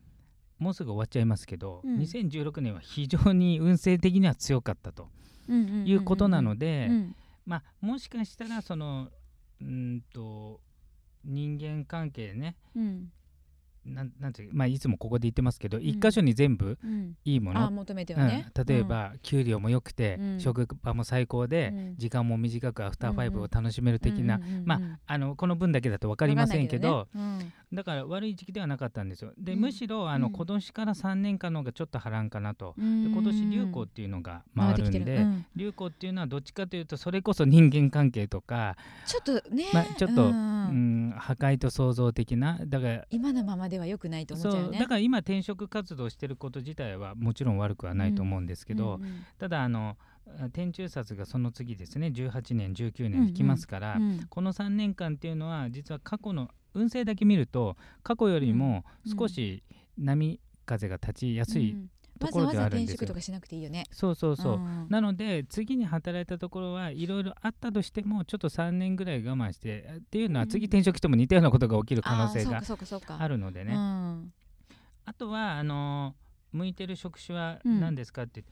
[0.58, 2.00] もうすぐ終わっちゃいますけど、うん。
[2.00, 5.10] 2016年は非常に運勢的には強かったと
[5.52, 9.10] いうことなので、うんまあ、もしかしたらその
[9.62, 10.62] うーんと
[11.26, 12.56] 人間関係ね。
[12.76, 13.12] うん
[13.86, 17.16] なんなんていうまあ、いつもここで言ってますけど、一箇所に全部うん。
[17.26, 18.52] いいもの、あー求めてはね。
[18.56, 18.66] うん。
[18.66, 20.40] 例えば、給料も良くて、うん。
[20.40, 21.96] 職場も最高で、うん。
[21.98, 24.66] 時間も短くアフターファイブを楽しめる的な、うんうんうんうん。
[24.66, 27.52] まああのこの分だけだと分かりませんけどね。
[27.74, 29.34] だから悪い時期ではなかったんですよ。
[29.38, 29.60] で、うん。
[29.60, 30.34] むしろあの、うん。
[30.34, 33.04] 今年から3年間の方がちょっと波乱かなと、うん。
[33.04, 35.26] で今年流行っていうのが回るんで、
[35.56, 44.80] 流行っていうのはどっちかというとそれこそ人間関係とか、ちょっとね、まあ、ちょっと、ううんん破壊と創造的なだから今のままでは良くないと思っちゃそうね。
[44.80, 49.98] だから今転職活動してること自体はもちろん悪くはないと思うんですけど、うんうんただあの
[50.54, 59.18] 天中札がその次ですね18年19年引きますから、うんこの3年間っていうのは実は過去の運勢だけ見ると過去よりもうん。
[59.18, 59.64] 少し
[59.98, 61.90] 波風が立ちやすい、うん
[62.28, 62.96] ところではあるんですよ。
[62.96, 63.86] 転職とかしなくていいよね。
[63.92, 64.88] そうそうそう、ん。
[64.90, 70.50] なので次に働いたところはいろいろあったとしてもちょっと3年ぐらい我慢してっていうのはうん。
[70.50, 72.62] 次転職しても似たようなことが起きる可能性が
[73.20, 74.34] あるのでね、うん。
[75.06, 76.16] あとはあの
[76.52, 78.46] 向いてる職種はうん何ですかって、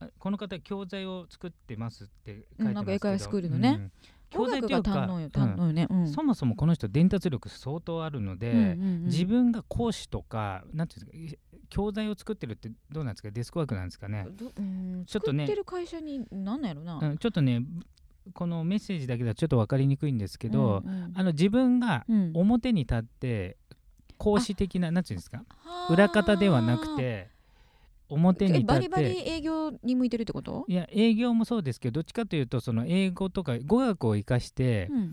[0.00, 3.68] あこの方教材を作ってますって書いてますけど、うんなんか英会話スクールのね。
[3.68, 3.92] うん
[4.30, 5.86] 教材っていうかね。
[5.90, 6.08] うん。
[6.08, 9.04] そもそもこの人伝達力相当あるので、うんうんうん。
[9.04, 16.98] 自分が講師とかなんていうんですか教材を作ってるってどうなんですかデスクワークなんですかね、どうんちょっとね作ってる会社になんやろな。
[17.02, 17.62] うん、ちょっとね
[18.32, 21.12] このメッセージだけではちょっと分かりにくいんですけど、うんうん。
[21.14, 22.32] あの自分がうん。
[22.34, 23.56] 表に立って
[24.18, 25.44] 講師的ななんていうんですか
[25.90, 27.28] 裏方ではなくて
[28.14, 28.72] 表に立って。
[28.72, 30.64] えバリバリ営業に向いてるってこと？
[30.68, 35.04] いや営業もそうですけどどっちかというとその英語とか語学を生かしてうんうんう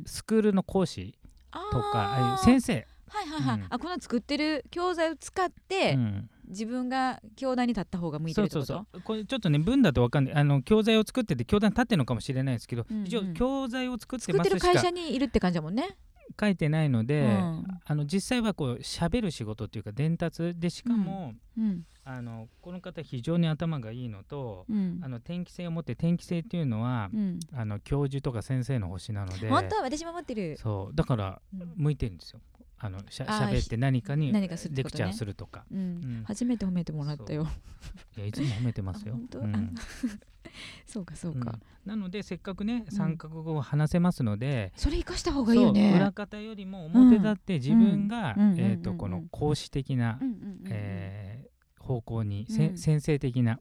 [0.00, 0.02] ん。
[0.06, 1.16] スクールの講師
[1.50, 3.66] あとか先生、はいはいはい、うん。
[3.70, 6.30] あこの作ってる教材を使って、うん。
[6.48, 8.66] 自分が教壇に立った方が向いてるってこと？
[8.66, 10.34] そうそうこれちょっとね文だと分かんない。
[10.34, 13.06] あの教材を作ってて教壇立ってるのかもしれないですけど、うんうん。
[13.06, 15.96] 一応教材を作って作ってるますしか会社にいるって感じだもんね。
[16.40, 17.64] 書いてないので、うん。
[17.84, 25.00] あの実際はこう喋る仕事っていうか伝達でしかも、うんあのこの方非常に頭がいいのと、うん。
[25.02, 30.56] あの転機性を持って転機性っていうのは、うん、あの教授とか先生の星なので本当は私も持ってる。
[30.58, 30.96] そう。
[30.96, 31.72] だからうん。
[31.76, 32.40] 向いてるんですよ。
[32.82, 35.64] あのしゃ喋って何かにレクチャーするとか。
[35.70, 35.78] うん。
[35.78, 36.24] うん。
[36.26, 37.46] 初めて褒めてもらったよ。
[38.16, 39.18] いやいつも褒めてますよ。
[40.86, 41.90] そうかそうか、うん。
[41.90, 42.90] なのでせっかくねうん。
[42.90, 45.92] 三カ国語を話せますので、それ生かした方がいいよね。
[45.94, 48.52] 裏方よりも表立って自分が、うん。
[48.52, 48.58] うん。
[48.58, 48.72] えー、うん。
[48.72, 50.28] うんとこの講師的な、うん。
[50.28, 50.34] うん。
[50.34, 50.40] うん。
[50.40, 50.60] うん。
[50.70, 51.49] えー
[51.80, 52.78] 方向に、せうん。
[52.78, 53.58] 先生的な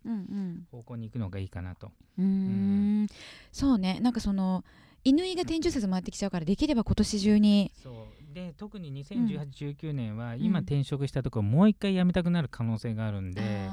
[0.71, 1.91] 方向に行くのがいいかなと。
[2.17, 3.07] うーん。
[3.51, 3.99] そうね。
[4.01, 4.63] なんかその
[5.03, 7.71] 犬居が天中説回ってきちゃうからできれば今年中に。
[7.81, 8.33] そう。
[8.33, 10.41] で特に2018、19年はん。
[10.41, 13.69] 今転職したところもう一回辞めたくなる可能性があるんで、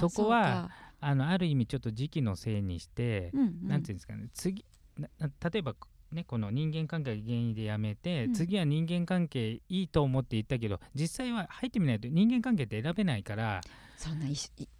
[0.00, 0.70] そこは
[1.00, 3.68] あのある意味ちょっと時期のせいにして、うんうん。
[3.68, 4.64] なんていうんですかね次
[4.98, 5.08] な
[5.50, 5.74] 例えば
[6.12, 8.34] ねこの人間関係が原因で辞めて、うん。
[8.34, 13.60] 次は人間関係いいと思って言ったけど実際は入ってみないと人間関係って選べないから
[13.96, 14.34] そんない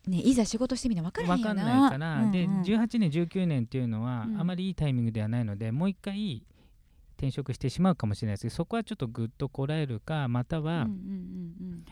[0.06, 1.64] ねいざ仕事してみな分からへんよな。
[1.64, 2.62] 分かんないから、でうんうん。
[2.62, 4.40] 18年19年っていうのはうん。
[4.40, 6.44] あまりいいタイミングではないので、もう一回
[7.16, 11.84] 転職してしまうかもしれないですけどそこはちょっとぐっとこらえるかまたは、うんうん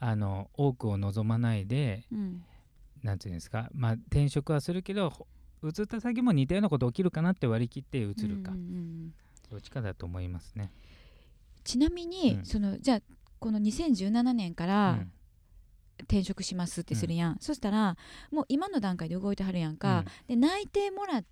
[0.00, 2.18] あの多くを望まないでうん。
[2.18, 2.44] うん
[3.04, 5.26] なんていうんですか、まあ、転職はするけどほ
[5.62, 8.78] 移った先も似たようなこと起きるかなって割り切って移るか、うんうんう
[9.10, 9.14] ん
[9.50, 10.72] どっちかだと思いますね。
[11.64, 12.46] ちなみに、うん。
[12.46, 13.00] そのじゃあ
[13.38, 15.12] この2017年からうん
[16.00, 17.96] 転職しますってするやん、そしたら
[18.30, 21.22] もう今の段階で動いてはるやんか、で内定もら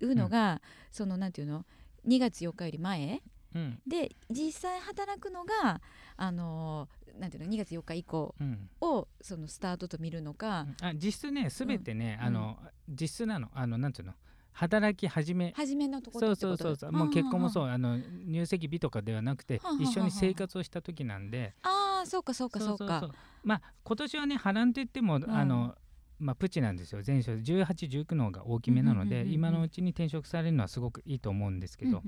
[0.00, 0.60] うのが、
[0.92, 1.64] そのなんていうの
[2.06, 3.22] ？2月4日より前？
[3.54, 3.60] うん。
[3.60, 5.80] うんで実際働くのが
[6.16, 8.68] あのーなんていうの？2月4日以降うん。
[8.80, 12.26] をそのスタートと見るのか、あ実質ねすべてね、うん。
[12.26, 13.48] あの実質なの。
[13.54, 14.14] あのなんていうの？
[14.52, 15.52] 働き始め。
[15.56, 16.92] 初めのとこそうろそうそうそう。
[16.92, 17.66] もう結婚もそう。
[17.66, 17.78] うあ。
[17.78, 21.54] の入籍日とかではなくて一緒に生活をした時なんで。
[21.62, 23.10] ああそうかそうかそうか。
[23.42, 25.30] まあ今年はね波乱といっても、ん。
[25.30, 25.74] あの
[26.18, 27.02] まあプチなんですよ。
[27.06, 32.02] 前職1819の方が大きめなので、今のうちに転職されるのはすごくいいと思うんですけど、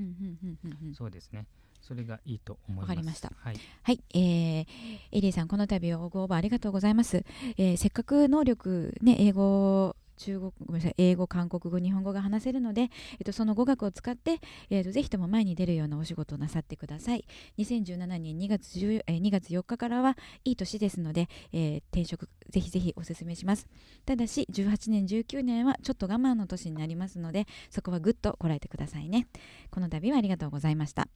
[0.97, 1.47] そうですね。
[1.80, 2.90] それがいいと思います。
[2.90, 3.30] わかりました。
[3.36, 4.66] はい、はい、えー、
[5.12, 7.24] エリーさんこの度はご応募ありがとうございます、
[7.59, 12.88] えーせっかく能力ね英語中国ごめんなさい英語韓国語日本語が話せるので、えっ
[13.24, 14.40] と、その語学を使って、
[14.70, 17.24] えっと、ぜひとも前に出るようなお仕事をなさってください。
[17.58, 23.66] 2017年2月 ,10 え2月4日からはいい年ですので、えー転職ぜひぜひお勧めします。
[24.04, 29.26] ただし18年19年はちょっと我慢の年になりますのでそこはぐっとこらえてくださいね。
[29.70, 31.08] この度はありがとうございました。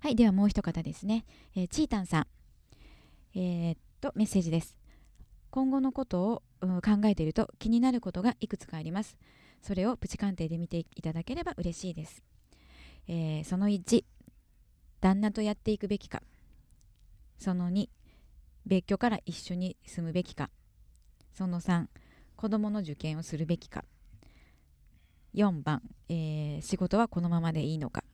[0.00, 2.26] はいではもう一方ですね、えーチータンさん。
[3.34, 4.79] えーっとメッセージです。
[5.50, 9.16] 今後のことを、考えていると気になることがいくつかあります。
[9.62, 12.22] それをプチ鑑定で見ていただければ嬉しいです、
[13.08, 14.04] えーその1
[15.00, 16.22] 旦那とやっていくべきか。
[17.38, 17.88] その2
[18.66, 20.50] 別居から一緒に住むべきか。
[21.32, 21.86] その3
[22.36, 23.84] 子供の受験をするべきか。
[25.34, 28.04] 4番、えー仕事はこのままでいいのか。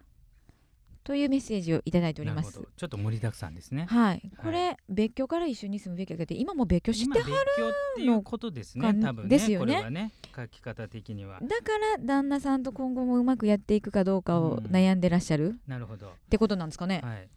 [1.06, 2.60] というメッセージをいただいております。
[2.76, 3.86] ちょっと盛りだくさんですね。
[3.88, 8.92] はい、これ、別居から一緒に住むべきかって今も別居して今は別居っていうことですね。
[8.94, 9.88] 多分ねですよね。
[9.88, 11.38] ね書き方的には。
[11.40, 14.64] だから旦那さんと今後もうまくやっていくかどうかをうん。
[14.66, 16.08] 悩んでらっしゃるなるほど。
[16.08, 17.00] ってことなんですかね。
[17.04, 17.28] はい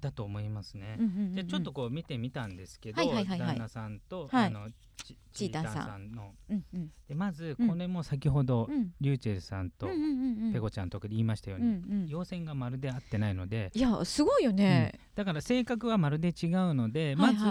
[0.00, 0.98] だと思いますね、
[1.48, 4.46] ちょっとこう見てみたんですけど、旦那さんと、はい。
[4.46, 4.68] あの
[5.04, 6.34] チチータンさんの。
[7.08, 8.92] でまずうんこれも先ほど、うん。
[9.00, 9.86] リューチェルさんと
[10.52, 12.06] ペコちゃんとかで言いましたよううんに、うん。
[12.08, 13.70] 要線がまるで合ってないので。
[13.74, 14.98] いやすごいよね。
[15.14, 17.44] だから性格はまるで違うので、まず、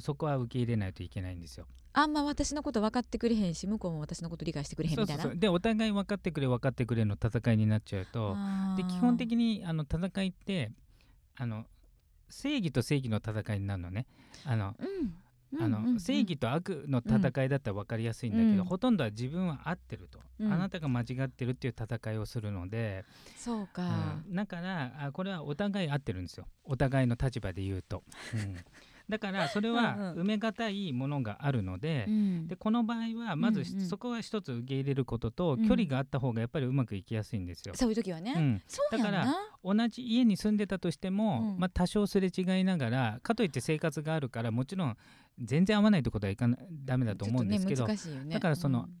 [0.00, 1.66] そこは受け入れないといけないんですよ。
[1.92, 5.26] あんま私のこと分かってくれへんし向こうも私のこと理解してくれへんみたいな。
[5.34, 8.36] でお互い分かってくれ分かってくれの戦いになっちゃうと。
[8.76, 10.70] で基本的にあの戦いって
[11.40, 11.64] あの
[12.28, 14.06] 正義と正義の戦いになるのね。
[14.46, 14.74] あの
[15.98, 18.64] 正義と悪の戦いだったら分かりやすいんだけど、うん。
[18.64, 20.52] ほとんどは自分は合ってると、うん。
[20.52, 23.04] あなたが間違ってるっていう戦いをするので、
[23.36, 24.22] そうか。
[24.28, 24.34] うん。
[24.36, 26.46] だからあこれはお互い合ってるんですよ。
[26.64, 28.56] お互いの立場で言うと、うん
[29.10, 32.48] だからそれは埋めがたいものがあるので,、うん。
[32.48, 33.86] でこの場合はまずうんうん。
[33.86, 35.68] そこは一つ受け入れることと、うん。
[35.68, 37.74] 距離があった方がやっぱりうまくいきやすいんですよ。
[37.74, 38.34] そういう時はね。
[38.36, 38.62] うん。
[38.90, 39.36] だからな。
[39.62, 41.60] 同じ家に住んでたとしても、うん。
[41.60, 44.96] まあ、多少すれ違いながらかといって生活があるからもちろん
[45.38, 48.34] 全然合わないってことはいかなダメだと思うんですけど、ねね。
[48.34, 48.94] だからそのうん。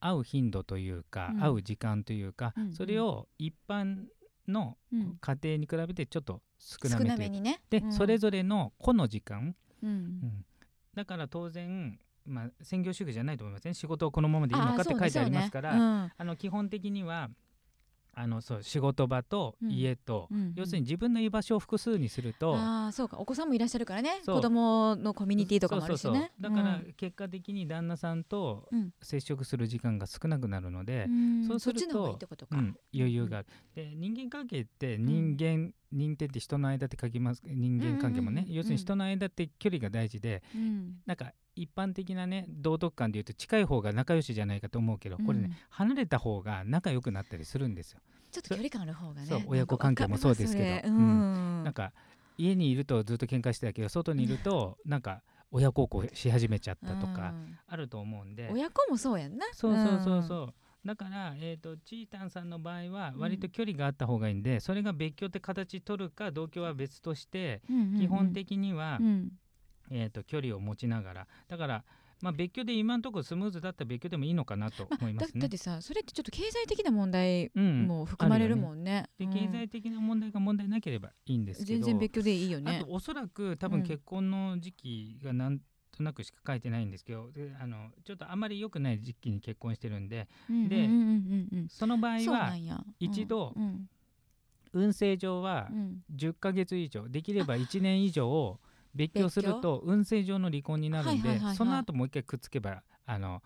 [0.00, 1.40] 会う頻度というか、うん。
[1.40, 4.06] 会う時間というか、それを一般
[4.48, 5.16] のうん。
[5.20, 7.60] 家庭に比べてちょっと少な少めというなめにね。
[7.70, 7.92] で、うん。
[7.92, 9.90] それぞれの個の時間、うん。
[9.90, 10.44] うん。
[10.94, 16.14] だから当然、まあ、専業主婦じゃないと思いますね仕事をこのままでいいのかって書いてありますから、そうねそうね。
[16.18, 17.30] あの基本的には
[18.14, 19.70] あのそう仕事場とうん。
[19.70, 20.52] 家と、うんうん。
[20.56, 23.18] 要するに自分の居場所を複数にすると、ああそうか。
[23.18, 24.20] お子さんもいらっしゃるからね。
[24.26, 26.32] 子供のコミュニティとかもあるしね。
[26.40, 28.92] だから結果的に旦那さんとうん。
[29.02, 31.46] 接触する時間が少なくなるので、うん。
[31.46, 38.54] そうするとそっちの方がいいってことか、うん、余裕がある、で人間関係って人間、人間って人の間って書きます人間関係もね、うんうんうんうん。
[38.54, 40.96] 要するに人の間って距離が大事でうん。
[41.06, 48.00] なんか一般的なね道徳観でいうと近い方が仲良しじゃないかと思うけどこれね、うん離れた方が仲良くなったりするんですよ。
[48.30, 50.88] ちょっと距離感ある方がね親子関係もそうですけど。
[50.88, 51.64] うん。
[51.64, 51.92] なんか
[52.38, 57.58] 家にいるとずっと喧嘩してたけど外にいるとなんか親孝行し始めちゃったとかうん。
[57.66, 59.46] あると思うんで、親子もそうやんな。
[59.52, 60.54] そうそうそうそう。
[60.84, 68.00] だから、えー、とチータンさんの場合は割と距離があった方がいいんで、それが別居って形取るか同居は別として、うんうんうん。
[68.00, 69.32] 基本的には、うん
[69.92, 71.26] えー、と距離を持ちながら。
[71.48, 71.84] だから、
[72.20, 75.32] まあ、別居で今のところスムーズだったら別居でもいいのかなと思いますね。
[75.34, 79.32] だだってさそれってちょっと経済的な問題うん、も含まれるもんね,、でうん。
[79.32, 82.78] 経済的な問題が問題なければいいんですけど全然別居でいいよね。
[82.80, 83.72] あとおそらく多うん。
[83.72, 85.58] 分結婚の時期がなん
[85.90, 90.88] となくしか書いてないんですけど、であのちょっとあまり良くない時期に結婚してるんでで
[91.68, 92.54] その場合は
[92.98, 93.88] 一度うん
[94.74, 96.02] 運勢上はうん。
[96.14, 98.58] 10ヶ月以上できれば1年以上
[98.94, 103.42] 別居すると運勢上の離婚になるんでその後もう一回くっつけばあの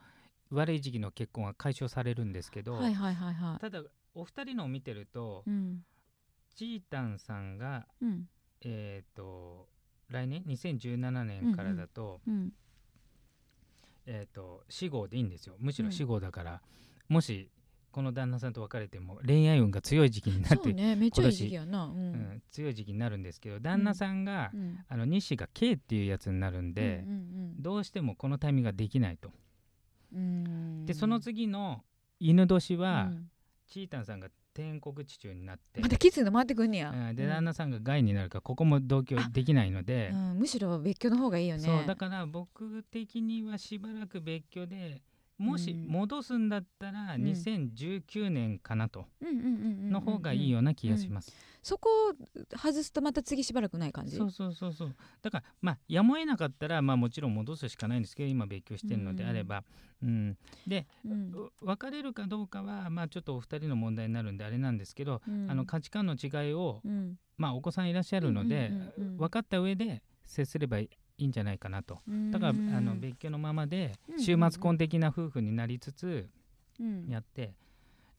[0.51, 3.83] 悪い時期の結婚は解消されるんですけど、はいはいはいはただ
[4.15, 5.83] お二人のを見てると、いうん。
[6.55, 8.29] チータンさんがうん。
[8.63, 9.69] えっ、と
[10.09, 12.53] 来年？2017年からだと,、うん。
[14.07, 15.57] えー、と死後でいいんですよ。
[15.59, 16.63] むしろ死後だから、
[17.09, 17.51] もし
[17.97, 21.87] この旦那さんと別れても恋愛運が強い時期になって、ねめっちゃいい時期やな。
[21.87, 21.97] うん。
[21.97, 24.79] うん強い時期になるんですけど旦那さんが、うん。
[24.87, 29.31] あの西が K っていうやつになるんで、うんうんどうしてもこのタイミングができないと。
[30.15, 30.49] うんう
[30.83, 30.85] ん。
[30.85, 31.85] でその次の
[32.21, 33.31] 犬年は、うん。
[33.67, 36.91] チータンさんが天国地中になって、またきついの回ってくんねや。
[36.91, 37.31] うんでうん。
[37.31, 41.63] 旦那さんが害になるからここも同居できないので、うんむしろ別居の方がいいよね。
[41.63, 45.01] そうだから僕的にはしばらく別居で
[45.39, 45.87] もしうん。
[45.87, 47.23] 戻すんだったらん。
[47.23, 51.33] 2019年かなと、の方がいいような気がします。
[51.63, 54.17] そこを外すとまた次しばらくない感じ？
[54.17, 54.97] そうそうそうそう。
[55.21, 59.65] だからまあやむを得なかったらまあもちろん戻すしかないんですけど今別居してるのであれば、
[60.03, 60.39] うん。
[60.67, 61.33] で、うん。
[61.35, 65.51] う別れるかどうかはまあちょっとお二人の問題になるんであれなんですけど、うん。
[65.51, 67.19] あの価値観の違いを、うん。
[67.37, 68.73] まあお子さんいらっしゃるので、
[69.19, 70.91] 分かった上で接すればいい
[71.25, 72.01] んじゃないかなと。
[72.31, 74.21] だから、うんあの別居のままでうん。
[74.21, 76.29] 週末婚的な夫婦になりつつ
[76.81, 77.09] うん。
[77.09, 77.55] やって、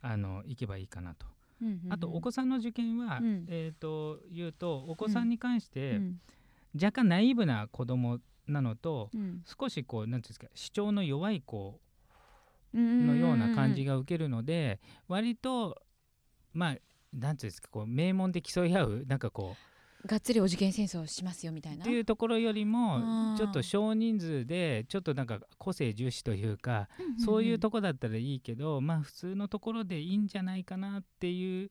[0.02, 1.26] あの行けばいいかなと。
[1.89, 3.45] あとお子さんの受験は、うん。
[3.50, 6.22] えっ、と言うとお子さんに関して、うん。
[6.76, 9.43] 若干ナイーブな子供なのと、うん。
[9.45, 11.80] 少しこうなんていうんですか主張の弱い子
[12.74, 13.08] うん。
[13.08, 15.82] のような感じが受けるので、割と
[16.54, 16.78] まあ
[17.14, 19.77] なんていうんですかこう名門で競い合うなんかこう
[20.08, 21.84] がっつりお受験戦争しますよみたいな？
[21.84, 26.88] っていうところよりあもーちょっと少人数でちょっとなんか個性重視というか、
[27.24, 31.70] そういうとこだったらいいけどまあ普通のところでいいんじゃないかなっていう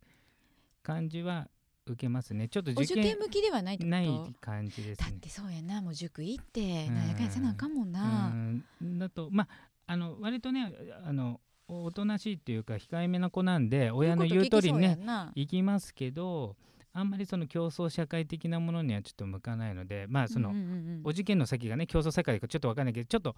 [0.83, 1.49] 感じは
[1.87, 2.49] 受けますね。
[2.49, 3.91] ちょっとお受験向きではないってこと？
[3.91, 5.07] ない感じですね。
[5.11, 5.81] だってそうやな。
[5.83, 6.95] もう塾行ってうん。
[6.95, 8.65] なんやかんやせなあかんもんうな、ん。
[8.99, 9.49] だとまあ
[9.87, 10.73] あの割とね
[11.05, 14.99] あのおとなしいっていうか控えめな子なんで親の言う通りね
[15.35, 16.55] 行きますけど
[16.99, 23.37] あんまりその競争社会的なものにはちょっと向かないのでまあその、うんうんうんお受験の先がね競争社会かちょっと分かんないけどちょっと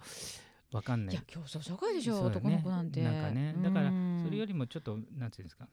[0.71, 2.27] 分かんないいや競争社会でしょ、ね。
[2.27, 3.01] 男の子なんて。
[3.01, 3.55] なんかね。
[3.61, 4.21] だからうん。
[4.23, 5.67] それよりもちょっとなんていうんですか。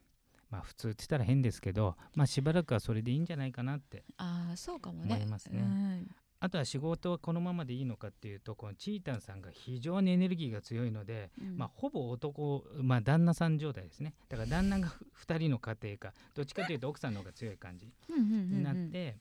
[0.51, 5.15] まあ普通って言ったら変ですけどまあしばらくはそれでいいんじゃないかなってああそうかもね。
[5.15, 5.61] 思いますね。
[5.61, 11.57] うんあとは仕事はこのままでいいのかっていうとこのチータンさんが非常にエネルギーが強いので、うん。
[11.57, 14.15] まあ、ほぼ男、まあ、旦那さん状態ですね。
[14.29, 14.89] だから旦那が
[15.27, 19.17] 2人の家庭かどっちかというと奥さんの方が強い感じになって、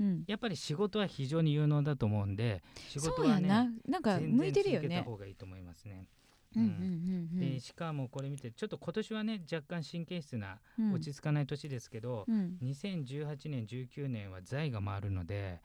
[0.00, 0.24] うん。
[0.28, 3.68] やっぱり仕事は非常に有能だと思うんで仕事そうやはねな。
[3.88, 5.02] なんか全向いてるよね。
[5.02, 6.06] 方がいいと思いますね。
[6.52, 10.92] でしかもこれ見てちょっと今年はね若干神経質なうん。
[10.92, 12.58] 落ち着かない年ですけど、うん。
[12.62, 15.60] 2018年19年は財が回るのでえ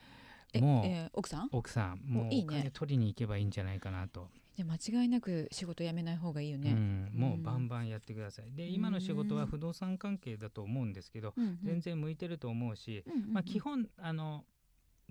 [0.61, 1.49] もう、えー奥さん？
[1.51, 2.45] 奥さんもういいね。
[2.45, 4.29] お金取りに行けばいいんじゃないかなと。
[4.55, 8.55] じゃあ間違いなく仕事辞めない方がいいよね、うん、もうバンバンやってください。
[8.55, 11.43] で今の仕事は不動産関係だと思うんですけど、うん。
[11.43, 11.59] うん。
[11.61, 13.33] 全然向いてると思うし、うんうんうん。
[13.33, 14.45] まあ、基本あの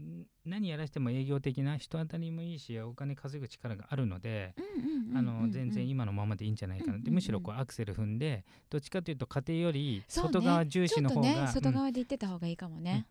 [0.00, 4.54] ん何やらしても営業的な人当たりもいいしお金稼ぐ力があるので、
[5.50, 6.94] 全然今のままでいいんじゃないかな。
[6.94, 7.14] って、うんうんうん。
[7.16, 11.74] むしろこうアクセル踏んでどっちかというと家庭より外側重視の方が、ね外うん。
[11.74, 13.06] 側で行ってた方がいいかもね、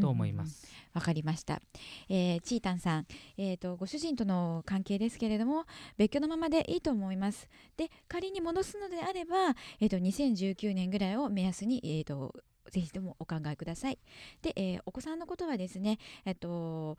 [0.00, 0.66] と思います。
[0.94, 1.60] わかりました、
[2.08, 5.66] えー、チータンさん、えー、とご主人との関係ですけれども
[5.98, 7.48] 別居のままでいいと思います。
[7.76, 12.34] で仮に戻すのであれば、えー、と2019年ぐらいを目安に、えー、と
[12.70, 13.98] ぜひともお考えください。
[14.42, 16.98] で、えーお子さんのことはですね、えっと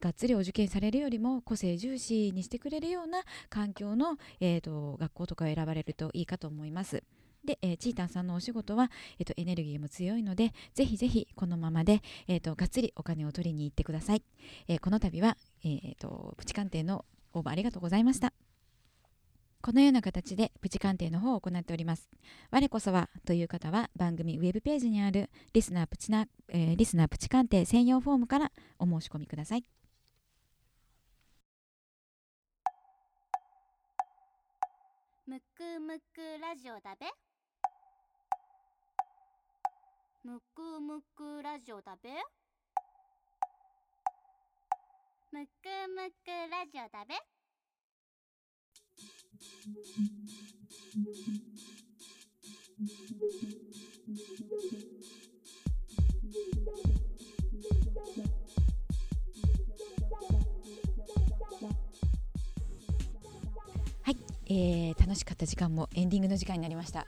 [0.00, 7.02] がっつりお受験されるよりも個性重視にしてくれるような環境の、えー、と学校とかを選ばれるといいかと思います。
[7.46, 14.22] で、えーチータンさんのお仕事は、えー、とエネルギーも強いのでぜひぜひこのままで、えー、とがっつりお金を取りに行ってください、
[14.68, 18.32] えーこの度は、えー、とプチ鑑定の応募ありがとうございました。
[19.62, 22.08] このような形でプチ鑑定の方を行っております。
[22.52, 29.64] 我こそはという方は番組ウェブページにあるリスナープチな、えーリスナープチ鑑定専用フォームからお申し込みください。
[35.26, 37.06] むくむくラジオだべ。
[40.26, 42.10] むくむくラジオだべ？
[45.30, 45.50] むく
[45.94, 47.14] むくラジオだべ？
[64.48, 67.06] えー楽しかった時間もエンディングの時間になりました。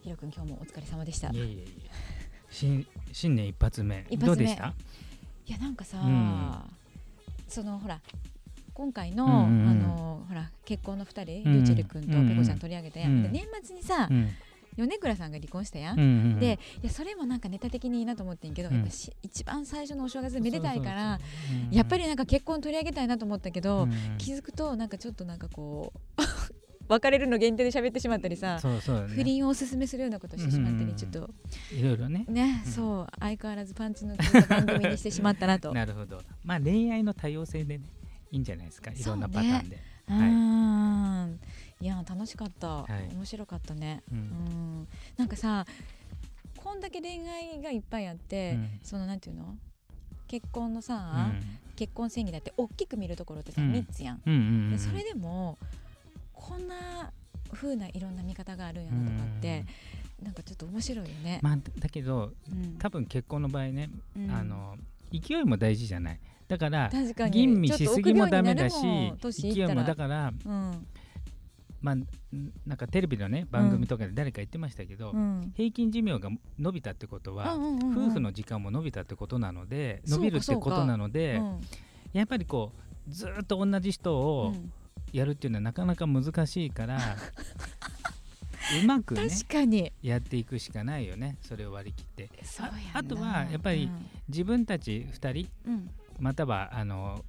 [0.00, 1.28] ひろくん今日もお疲れ様でした。
[1.28, 2.15] いいえいえいえ
[2.50, 4.06] 新新年一発目。
[4.10, 4.26] 一発目。
[4.26, 4.74] どうでした？
[5.46, 6.52] やなんかさ、うん。
[7.48, 8.00] そのほら
[8.74, 9.68] 今回の,、うんうんうん。
[9.68, 11.26] あのほら結婚の2人、うん。
[11.54, 13.22] リュウチェル君とペコちゃん取り上げたやん、うん。
[13.22, 14.30] で年末にさ、うん。
[14.76, 18.76] 米倉さんが離婚したやん、うんうんでいやそれもなんかネタ的にいいなと思ってんけど、うん。
[18.76, 21.18] やっぱし一番最初のお正月でめでたいから
[21.70, 23.92] やっぱりなんか結婚取り上げたいなと思ったけど、うん。
[24.18, 26.22] 気づくとなんかちょっとなんかこう
[26.88, 29.14] 別れるの限定で喋ってしまったりさ、そうそうだね。
[29.14, 31.30] 不倫をおすすめするようなことしてしまったり、うんちょっと。
[31.74, 32.24] いろいろね。
[32.28, 32.72] ね、うん。
[32.72, 33.06] そう。
[33.18, 35.72] 相変わらずパンチの効いた番組にしてしまったなと。
[35.74, 36.22] なるほど。
[36.44, 37.84] まあ恋愛の多様性でね
[38.30, 38.90] いいんじゃないですか。
[38.90, 39.78] いろんなパターンで、
[40.08, 41.40] うーん
[41.80, 41.86] い。
[41.86, 43.14] や楽しかった、はい。
[43.14, 44.02] 面白かったね。
[44.12, 44.20] ううん。
[44.82, 45.66] んなんかさ
[46.56, 48.68] こんだけ恋愛がいっぱいあって、うん。
[48.82, 49.56] そのなんていうの？
[50.28, 51.40] 結婚のうさ、ん。
[51.76, 53.72] 結婚宣言だって大きく見るところってさ、うん。
[53.72, 54.22] 3つやん。
[54.24, 54.70] うんうんうん。
[54.70, 55.58] でそれでも
[56.46, 57.10] こんな
[57.52, 59.64] 風ないろんな見方があるんやなとかって、
[60.22, 61.40] なんかちょっと面白いよね。
[61.42, 62.76] まあだけどうん。
[62.78, 64.30] 多分結婚の場合ね、うん。
[64.30, 64.76] あの
[65.12, 66.20] 勢いも大事じゃない。
[66.46, 66.88] だから
[67.30, 68.76] 吟味しすぎもダメだし
[69.32, 70.86] 勢いもだからうん。
[71.80, 72.06] まあん
[72.64, 75.52] なんかテレビのね番組とかで誰か言ってましたけど、うん。
[75.56, 78.06] 平均寿命が伸びたってことは、うんうんうんうん。
[78.06, 81.60] 夫婦の時間も伸びたってことなので伸びるってことなので、うん。
[82.12, 82.72] やっぱりこ
[83.08, 84.72] うずーっと同じ人をうん
[85.12, 86.98] やるっていうのはなかなか難しいから、
[88.82, 89.92] うまくね確かに。
[90.02, 92.30] やっていくしかないよねそれを割り切って。
[92.92, 93.88] あとはやっぱり
[94.28, 95.74] 自分たち2人うん。
[95.74, 97.22] うんまたはあの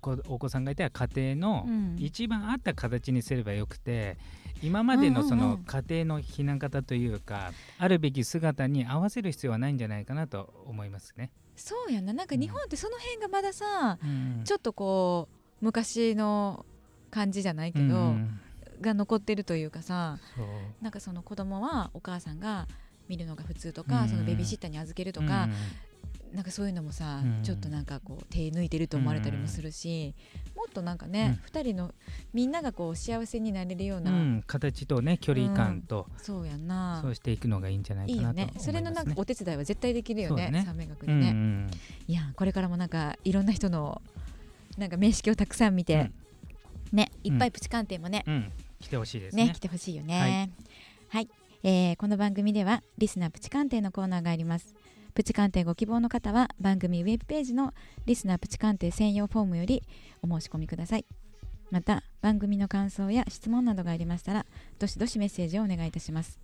[0.00, 1.96] こお子さんがいたら家庭のうん。
[1.98, 4.16] 一番合った形にすればよくて
[4.62, 5.58] 今までのそうんうんうん。
[5.58, 11.32] の家庭の避難方というかあるべき姿に合わせる必要はないんじゃないかなと思いますね。
[11.56, 12.12] そうやんな。
[12.12, 14.42] なんか日本ってその辺がまださ、うん。
[14.44, 15.28] ちょっとこ
[15.60, 16.64] う昔の
[17.10, 18.40] 感じじゃないけど、うん
[18.80, 20.18] が残ってるというかさ
[20.80, 22.68] なんかその子供はお母さんが
[23.08, 24.08] 見るのが普通とか、うん。
[24.08, 25.48] そのベビーシッターに預けるとか、
[26.32, 27.42] なんかそういうのもさ、うん。
[27.42, 30.14] ちょっとなんかこう手抜いてると思われたりもするし、
[30.54, 31.94] もっとなんかね、二人の
[32.34, 34.16] みんながこう幸せになれるような、うん。
[34.16, 37.00] うん形とね距離感と、そうやんな。
[37.02, 38.46] そうしていくのがいいんじゃないかなとね。
[38.46, 38.52] ね。
[38.58, 40.64] それのなんかお手伝いは絶対できるよねね。
[40.66, 41.70] 三名学うんにね、うん。
[42.06, 44.02] いやこれからもなんかいろんな人の
[44.76, 46.10] なんか名式をたくさん見て、
[46.92, 48.34] ねいっぱいプチ鑑定もね、うん。
[48.34, 49.46] うん来てほしいですね。
[49.46, 50.50] ね来てほしいよね。
[51.08, 51.28] はい、
[51.62, 54.74] えーこの番組ではリスナープチ鑑定のコーナーがあります。
[55.14, 57.74] プチ鑑定ご希望の方は番組ウェブページの
[58.06, 59.82] リスナープチ鑑定専用フォームより
[60.22, 61.04] お申し込みください。
[61.70, 64.46] また番組の感想や質問などがありましたら
[64.78, 66.38] どしどしメッセージをお願いいたします。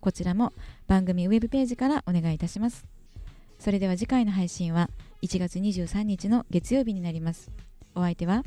[0.00, 0.52] こちらも
[0.86, 2.84] 番組ウェブページからお願いいたします。
[3.58, 4.90] それでは次回の配信は
[5.22, 7.50] 1月23日の月曜日になります。
[7.94, 8.44] お相手は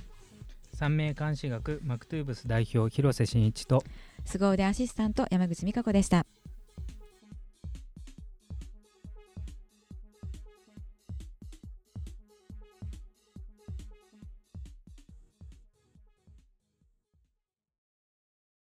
[0.82, 3.84] 三名監視学マクトゥーブス代表広瀬真一と
[4.26, 6.26] 凄腕アシスタント山口美香子でした。